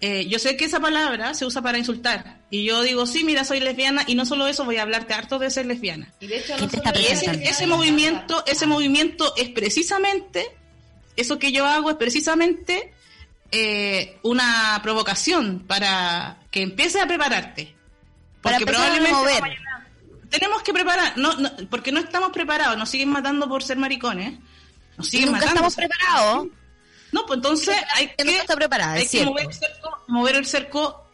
[0.00, 2.38] eh, yo sé que esa palabra se usa para insultar.
[2.50, 5.38] Y yo digo, sí, mira, soy lesbiana y no solo eso, voy a hablarte harto
[5.38, 6.12] de ser lesbiana.
[6.20, 9.48] Y de hecho, ¿Quién no te solo está Y eso, ese, movimiento, ese movimiento es
[9.50, 10.46] precisamente,
[11.16, 12.92] eso que yo hago es precisamente
[13.50, 17.74] eh, una provocación para que empieces a prepararte.
[18.42, 19.40] Para Porque probablemente mover.
[19.40, 19.88] mañana-
[20.30, 24.38] tenemos que preparar, no, no, porque no estamos preparados, nos siguen matando por ser maricones,
[24.96, 25.66] nos siguen Nunca matando.
[25.66, 26.46] estamos preparados.
[27.12, 30.46] No, pues entonces hay que no está preparada, hay que mover el cerco, mover el
[30.46, 31.04] cerco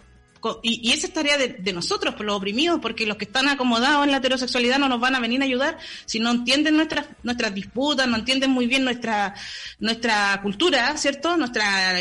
[0.40, 3.24] co- y, y esa es tarea de, de nosotros, por los oprimidos, porque los que
[3.24, 6.76] están acomodados en la heterosexualidad no nos van a venir a ayudar si no entienden
[6.76, 9.34] nuestras nuestras disputas, no entienden muy bien nuestra
[9.78, 11.36] nuestra cultura, ¿cierto?
[11.36, 11.94] Nuestras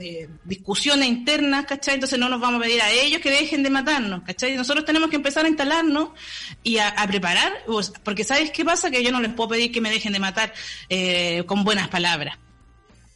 [0.00, 1.94] eh, discusiones internas, ¿cachai?
[1.94, 4.56] Entonces no nos vamos a pedir a ellos que dejen de matarnos, ¿cachai?
[4.56, 6.10] Nosotros tenemos que empezar a instalarnos
[6.62, 7.52] y a, a preparar,
[8.04, 8.90] porque ¿sabes qué pasa?
[8.90, 10.54] Que yo no les puedo pedir que me dejen de matar
[10.88, 12.38] eh, con buenas palabras.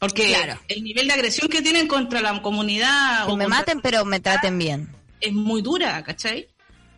[0.07, 0.61] Porque Claro.
[0.69, 4.21] el nivel de agresión que tienen contra la comunidad Que o me maten, pero me
[4.21, 4.89] traten bien.
[5.21, 6.49] es muy dura, ¿cachai?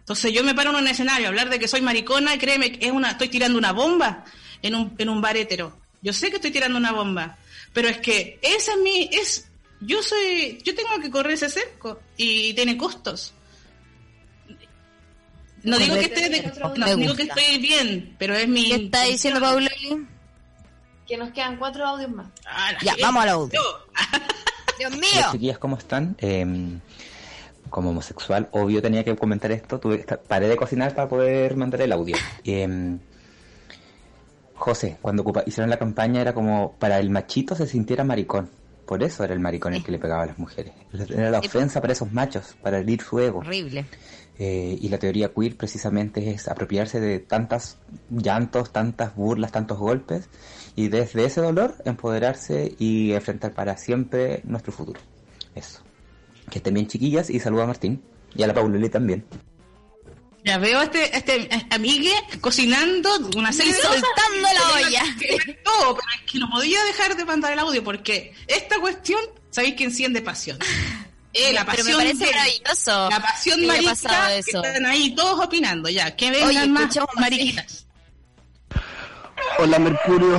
[0.00, 2.72] Entonces yo me paro en un escenario a hablar de que soy maricona y créeme
[2.72, 4.24] que es una, estoy tirando una bomba
[4.62, 5.78] en un, en un bar hétero.
[6.02, 7.36] Yo sé que estoy tirando una bomba,
[7.72, 9.48] pero es que esa es mi, es,
[9.80, 13.32] yo soy, yo tengo que correr ese cerco y tiene costos.
[15.62, 18.68] No digo que esté, no, digo que estoy bien, pero es mi.
[18.68, 19.70] ¿Qué está diciendo Paula?
[21.06, 22.26] Que nos quedan cuatro audios más.
[22.46, 23.60] Ah, ya, vamos al audio.
[24.78, 25.10] Dios mío.
[25.14, 26.16] Hola, chiquillas, ¿cómo están?
[26.18, 26.78] Eh,
[27.70, 29.78] como homosexual, obvio tenía que comentar esto.
[29.78, 32.16] Tuve, paré de cocinar para poder mandar el audio.
[32.44, 32.98] Eh,
[34.54, 38.50] José, cuando hicieron la campaña era como para el machito se sintiera maricón.
[38.86, 40.72] Por eso era el maricón el que le pegaba a las mujeres.
[41.10, 43.40] Era la ofensa para esos machos, para herir su ego.
[43.40, 43.84] Horrible.
[44.38, 47.78] Eh, y la teoría queer precisamente es apropiarse de tantas
[48.10, 50.28] llantos, tantas burlas, tantos golpes
[50.76, 55.00] y desde ese dolor empoderarse y enfrentar para siempre nuestro futuro.
[55.54, 55.80] Eso.
[56.50, 58.02] Que estén bien chiquillas y saluda a Martín
[58.34, 59.24] y a la Paululi también.
[60.44, 65.02] Ya veo a este, este amigue cocinando una serie de soltando la olla.
[65.64, 69.20] todo, pero es que no podía dejar de mandar el audio porque esta cuestión,
[69.50, 70.58] sabéis que enciende pasión.
[71.38, 73.10] Eh, la pasión pero me parece maravilloso.
[73.10, 76.16] La pasión marica que están ahí todos opinando ya.
[76.16, 77.85] Que vengan más mariquitas.
[79.58, 80.38] Hola Mercurio.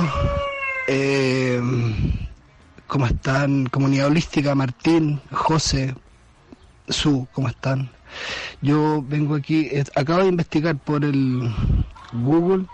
[0.86, 1.60] Eh,
[2.86, 3.66] ¿Cómo están?
[3.66, 5.94] Comunidad Holística, Martín, José,
[6.88, 7.90] Su, ¿cómo están?
[8.62, 11.52] Yo vengo aquí, acabo de investigar por el
[12.12, 12.66] Google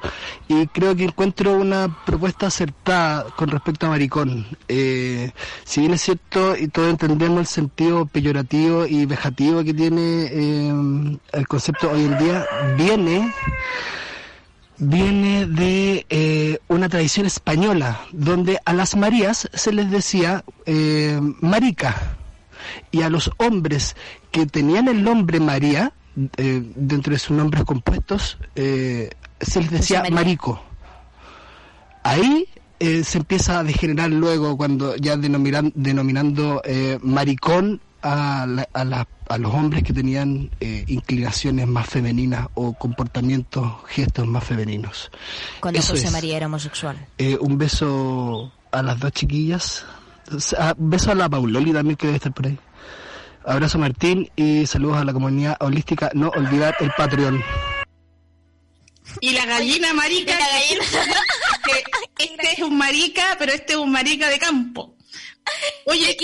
[0.47, 4.47] y creo que encuentro una propuesta acertada con respecto a maricón.
[4.69, 5.33] Eh,
[5.65, 11.19] si bien es cierto y todos entendemos el sentido peyorativo y vejativo que tiene eh,
[11.33, 13.33] el concepto hoy en día, viene
[14.89, 20.45] viene de eh, una tradición española donde a las Marías se les decía
[21.41, 22.17] marica
[22.91, 23.97] y a los hombres
[24.31, 25.93] que tenían el nombre María,
[26.37, 29.11] eh, dentro de sus nombres compuestos, eh,
[29.41, 30.63] se les decía marico.
[32.03, 32.47] Ahí
[32.81, 36.63] eh, se empieza a degenerar luego cuando ya denominan, denominando
[37.03, 45.11] maricón a, a, los hombres que tenían inclinaciones más femeninas o comportamientos, gestos más femeninos.
[45.61, 46.97] Cuando José María era homosexual.
[47.41, 49.85] un beso a las dos chiquillas.
[50.79, 52.59] Un beso a la Pauloli también que debe estar por ahí.
[53.47, 56.11] Abrazo Martín y saludos a la comunidad holística.
[56.15, 57.43] No olvidar el Patreon.
[59.21, 60.33] Y la gallina marica.
[62.19, 64.94] este es un marica, pero este es un marica de campo.
[65.87, 66.17] Oye,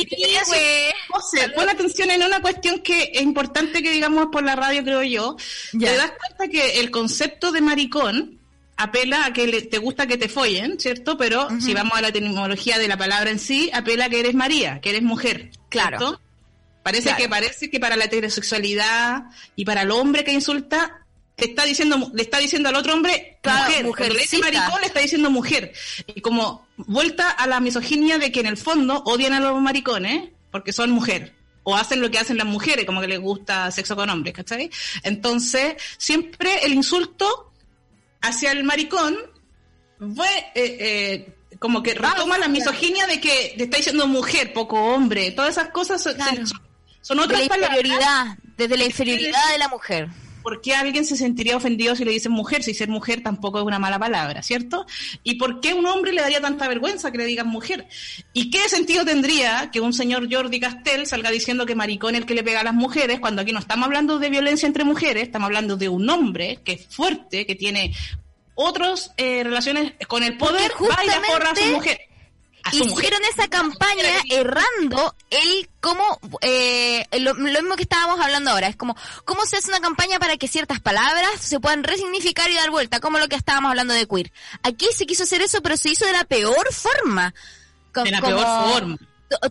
[1.08, 5.02] José, pon atención en una cuestión que es importante que digamos por la radio, creo
[5.02, 5.36] yo.
[5.78, 8.38] Te das cuenta que el concepto de maricón
[8.76, 11.18] apela a que te gusta que te follen, ¿cierto?
[11.18, 14.34] Pero si vamos a la etimología de la palabra en sí, apela a que eres
[14.34, 15.50] María, que eres mujer.
[15.68, 16.20] Claro.
[16.82, 21.04] Parece que parece que para la heterosexualidad y para el hombre que insulta
[21.37, 25.01] le está diciendo le está diciendo al otro hombre mujer, mujer le maricón le está
[25.01, 25.72] diciendo mujer
[26.07, 30.31] y como vuelta a la misoginia de que en el fondo odian a los maricones
[30.51, 33.97] porque son mujer o hacen lo que hacen las mujeres como que les gusta sexo
[33.97, 34.70] con hombres ¿cachai?
[35.03, 37.53] entonces siempre el insulto
[38.20, 39.16] hacia el maricón
[39.99, 44.83] fue eh, eh, como que retoma la misoginia de que le está diciendo mujer, poco
[44.95, 46.16] hombre, todas esas cosas son,
[47.03, 50.09] son otras desde la inferioridad, desde la inferioridad de la mujer.
[50.43, 52.62] ¿Por qué alguien se sentiría ofendido si le dicen mujer?
[52.62, 54.86] Si ser mujer tampoco es una mala palabra, ¿cierto?
[55.22, 57.86] ¿Y por qué un hombre le daría tanta vergüenza que le digan mujer?
[58.32, 62.26] ¿Y qué sentido tendría que un señor Jordi Castell salga diciendo que maricón es el
[62.26, 65.24] que le pega a las mujeres cuando aquí no estamos hablando de violencia entre mujeres,
[65.24, 67.93] estamos hablando de un hombre que es fuerte, que tiene
[68.55, 71.53] otras eh, relaciones con el poder, va y la porra
[72.64, 78.50] a su mujer hicieron esa campaña errando el cómo, eh, lo, mismo que estábamos hablando
[78.50, 82.50] ahora, es como, cómo se hace una campaña para que ciertas palabras se puedan resignificar
[82.50, 84.32] y dar vuelta, como lo que estábamos hablando de queer.
[84.62, 87.34] Aquí se quiso hacer eso, pero se hizo de la peor forma.
[87.94, 88.98] de la peor forma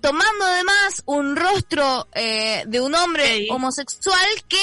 [0.02, 4.58] tomando además un rostro eh, de un hombre homosexual que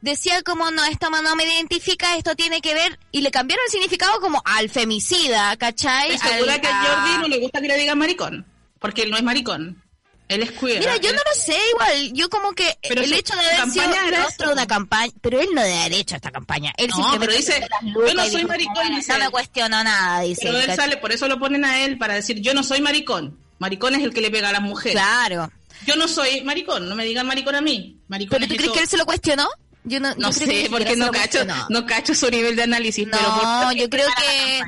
[0.00, 3.72] decía como no, esto no me identifica, esto tiene que ver, y le cambiaron el
[3.72, 6.18] significado como al femicida, ¿cachai?
[6.18, 8.46] segura que a Jordi no le gusta que le digan maricón?
[8.78, 9.82] Porque él no es maricón.
[10.28, 10.80] Él es queer.
[10.80, 13.86] Mira, yo no lo sé, igual, yo como que pero el hecho de haber sido
[14.22, 16.70] rostro de una campaña, pero él no debe haber hecho esta campaña.
[16.76, 19.14] Él no, pero dice, yo no soy maricón, dice.
[19.14, 20.42] No me cuestiono nada, dice.
[20.44, 23.38] Pero él sale, por eso lo ponen a él, para decir, yo no soy maricón.
[23.58, 24.92] Maricón es el que le pega a las mujeres.
[24.92, 25.50] Claro.
[25.86, 28.00] Yo no soy maricón, no me digan maricón a mí.
[28.08, 29.48] Maricón ¿Pero tú crees que él se lo cuestionó?
[29.84, 33.06] Yo no, no sé, porque no cacho, no cacho su nivel de análisis.
[33.06, 34.62] No, yo creo que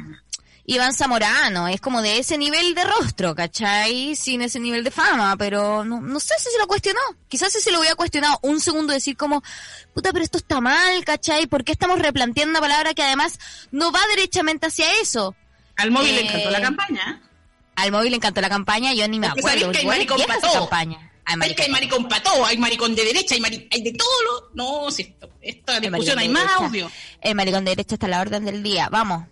[0.64, 4.14] Iván Zamorano es como de ese nivel de rostro, ¿cachai?
[4.14, 7.00] Sin ese nivel de fama, pero no, no sé si se lo cuestionó.
[7.28, 9.42] Quizás si se lo hubiera cuestionado un segundo decir como,
[9.92, 11.46] puta, pero esto está mal, ¿cachai?
[11.48, 13.38] ¿Por qué estamos replanteando una palabra que además
[13.72, 15.34] no va derechamente hacia eso?
[15.76, 17.20] Al móvil le encantó la eh, campaña
[17.76, 19.60] Al móvil le encantó la campaña, yo ni me Porque acuerdo.
[19.60, 20.52] sabéis que hay maricón para todo.
[20.68, 21.10] campaña.
[21.24, 23.92] Hay Es que hay maricón para todo, hay maricón de derecha, hay, mari- hay de
[23.92, 24.50] todo lo...
[24.54, 26.66] No, si esto, esta discusión maricón hay más derecha.
[26.66, 26.90] audio.
[27.20, 28.88] El maricón de derecha está a la orden del día.
[28.90, 29.24] Vamos.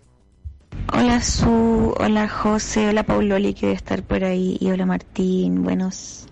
[0.93, 6.25] Hola Su, hola José, hola Pauloli que debe estar por ahí y hola Martín, buenos,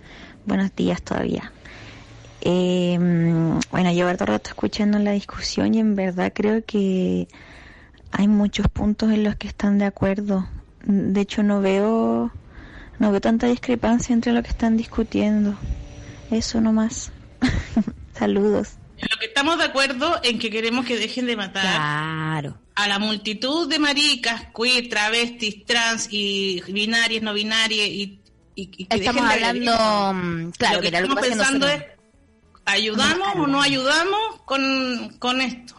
[0.45, 1.51] buenos días todavía.
[2.41, 2.97] Eh,
[3.71, 7.27] bueno, llevo harto rato escuchando la discusión y en verdad creo que
[8.11, 10.47] hay muchos puntos en los que están de acuerdo.
[10.83, 12.31] De hecho no veo,
[12.99, 15.55] no veo tanta discrepancia entre lo que están discutiendo.
[16.31, 17.11] Eso nomás.
[18.17, 18.73] Saludos.
[18.99, 22.57] Lo que estamos de acuerdo en que queremos que dejen de matar Claro.
[22.75, 28.19] a la multitud de maricas, queer, travestis, trans y binarias, no binarias y,
[28.55, 31.87] y- y que Estamos dejen de hablando, mm, claro, lo que estamos que pensando nosotros-
[31.91, 31.97] es,
[32.65, 35.75] ¿ayudamos o no ayudamos con, con esto?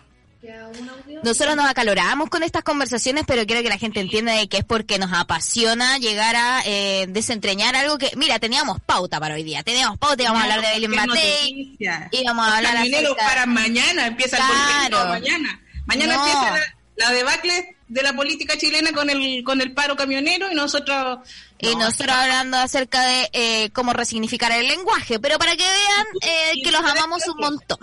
[1.24, 4.64] Nosotros nos acaloramos con estas conversaciones, pero quiero que la gente entienda de que es
[4.64, 9.62] porque nos apasiona llegar a eh, desentrañar algo que, mira, teníamos pauta para hoy día,
[9.62, 11.76] teníamos pauta, íbamos a hablar de Belén Matei,
[12.12, 14.98] íbamos a hablar camioneros acerca- para mañana, empieza el Claro.
[15.08, 15.60] golpe mañana.
[15.86, 16.20] Mañana No.
[16.26, 16.60] empieza la,
[16.96, 21.20] la debacle de la política chilena con el con el paro camionero y nosotros
[21.58, 26.06] y no, nosotros hablando acerca de eh, cómo resignificar el lenguaje, pero para que vean
[26.22, 27.78] eh, que los amamos un montón.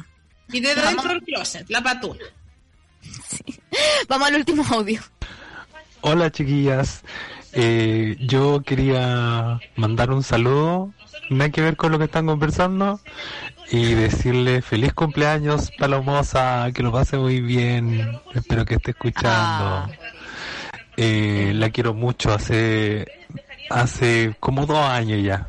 [0.54, 0.86] y Vamos.
[0.86, 1.82] dentro del closet, la
[4.08, 5.02] Vamos al último audio.
[6.02, 7.04] Hola chiquillas,
[7.58, 10.92] Eh, yo quería mandar un saludo,
[11.30, 13.00] nada que ver con lo que están conversando,
[13.72, 19.90] y decirle feliz cumpleaños Palomosa, que lo pase muy bien, espero que esté escuchando.
[20.98, 23.08] Eh, la quiero mucho, hace,
[23.70, 25.48] hace como dos años ya,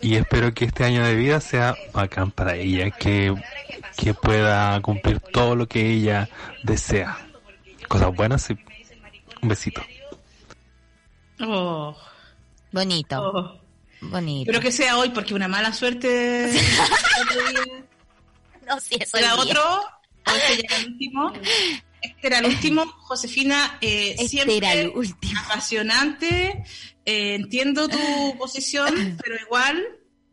[0.00, 3.34] y espero que este año de vida sea bacán para ella, que,
[3.96, 6.28] que pueda cumplir todo lo que ella
[6.62, 7.18] desea.
[7.88, 8.58] Cosas buenas y
[9.42, 9.82] un besito.
[11.40, 11.96] Oh,
[12.72, 13.60] Bonito, oh.
[14.02, 14.46] bonito.
[14.50, 16.52] Pero que sea hoy, porque una mala suerte.
[18.66, 19.62] no, si eso Era otro,
[20.26, 21.32] este era el último.
[22.02, 22.84] Este era el último.
[23.00, 25.40] Josefina, eh, Este siempre era el último.
[25.46, 26.62] apasionante.
[27.10, 27.98] Eh, entiendo tu
[28.38, 29.82] posición, pero igual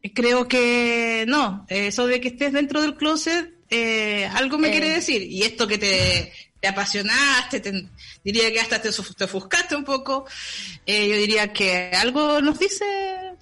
[0.04, 1.66] eh, creo que no.
[1.70, 4.72] Eh, Eso de que estés dentro del closet, eh, algo me Eh.
[4.72, 5.22] quiere decir.
[5.24, 7.88] Y esto que te, te apasionaste, te-
[8.26, 10.26] diría que hasta te, te ofuscaste un poco.
[10.86, 12.84] eh, yo diría que algo nos dice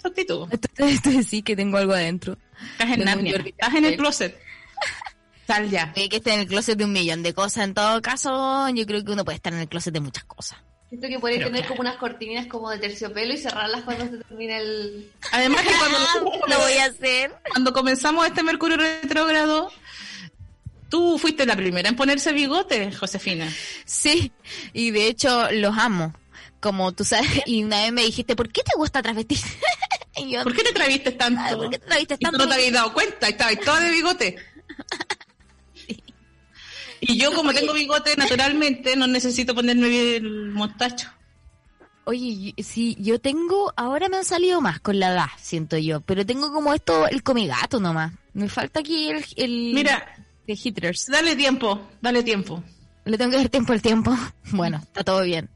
[0.00, 0.48] tu actitud.
[0.76, 2.38] Tú decís que tengo algo adentro.
[2.72, 4.38] Estás en Narnia, estás en el closet.
[5.46, 5.92] Sal ya.
[5.92, 7.64] Que esté en el closet de un millón de cosas.
[7.64, 10.58] En todo caso, yo creo que uno puede estar en el closet de muchas cosas.
[10.88, 11.68] Siento que podéis tener claro.
[11.68, 15.10] como unas cortinas como de terciopelo y cerrarlas cuando se termine el...
[15.32, 15.98] Además que cuando
[16.48, 17.34] Lo voy a hacer.
[17.50, 19.72] cuando comenzamos este Mercurio retrógrado,
[20.88, 23.48] tú fuiste la primera en ponerse bigote, Josefina.
[23.84, 24.30] Sí,
[24.72, 26.14] y de hecho los amo.
[26.60, 29.48] Como tú sabes, y una vez me dijiste, ¿por qué te gusta travestirse?
[30.16, 31.56] y yo, ¿Por qué te traviste tanto?
[31.58, 32.38] ¿por qué te traviste Y tú tanto?
[32.38, 34.36] no te habías dado cuenta, estabas toda de bigote.
[37.06, 41.08] Y yo como tengo bigote naturalmente, no necesito ponerme el mostacho.
[42.06, 46.26] Oye, sí, yo tengo, ahora me han salido más con la edad, siento yo, pero
[46.26, 48.12] tengo como esto, el comigato nomás.
[48.34, 50.14] Me falta aquí el, el Mira,
[50.46, 51.06] de hitters.
[51.06, 52.62] dale tiempo, dale tiempo.
[53.06, 54.14] Le tengo que dar tiempo al tiempo.
[54.52, 55.48] Bueno, está todo bien.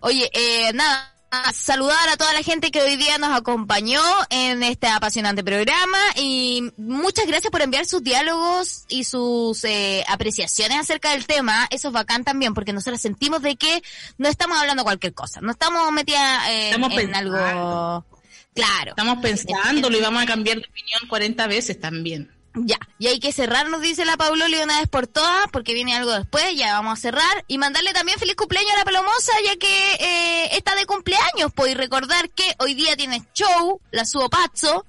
[0.00, 1.12] Oye, eh, nada,
[1.52, 4.00] saludar a toda la gente que hoy día nos acompañó
[4.30, 10.78] en este apasionante programa y muchas gracias por enviar sus diálogos y sus eh, apreciaciones
[10.78, 11.66] acerca del tema.
[11.70, 13.82] Eso es bacán también porque nosotros sentimos de que
[14.18, 17.36] no estamos hablando cualquier cosa, no estamos metidas en, Estamos en pensando.
[17.36, 18.06] algo...
[18.54, 18.90] Claro.
[18.92, 22.35] Estamos pensándolo y vamos a cambiar de opinión 40 veces también.
[22.58, 25.94] Ya, y hay que cerrar, nos dice la Pauloli una vez por todas, porque viene
[25.94, 27.44] algo después, ya vamos a cerrar.
[27.48, 31.72] Y mandarle también feliz cumpleaños a la Palomosa, ya que eh, está de cumpleaños, pues,
[31.72, 34.86] y recordar que hoy día tiene show, la subo Pazzo.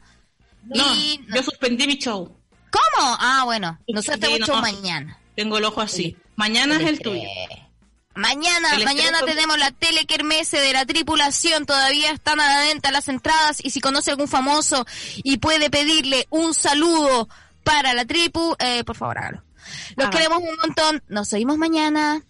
[0.63, 1.19] No, y...
[1.27, 2.33] yo suspendí mi show.
[2.71, 3.17] ¿Cómo?
[3.19, 4.53] Ah, bueno, nosotros tenemos no.
[4.53, 5.19] show mañana.
[5.35, 6.15] Tengo el ojo así.
[6.37, 7.27] Mañana es el tuyo.
[8.15, 13.09] Mañana, El mañana tenemos la telekermese de la tripulación, todavía están a la venta las
[13.09, 14.87] entradas y si conoce algún famoso
[15.17, 17.29] y puede pedirle un saludo
[17.67, 19.43] para la tripu, eh, por favor hágalo.
[19.95, 22.23] Los queremos un montón, nos oímos mañana.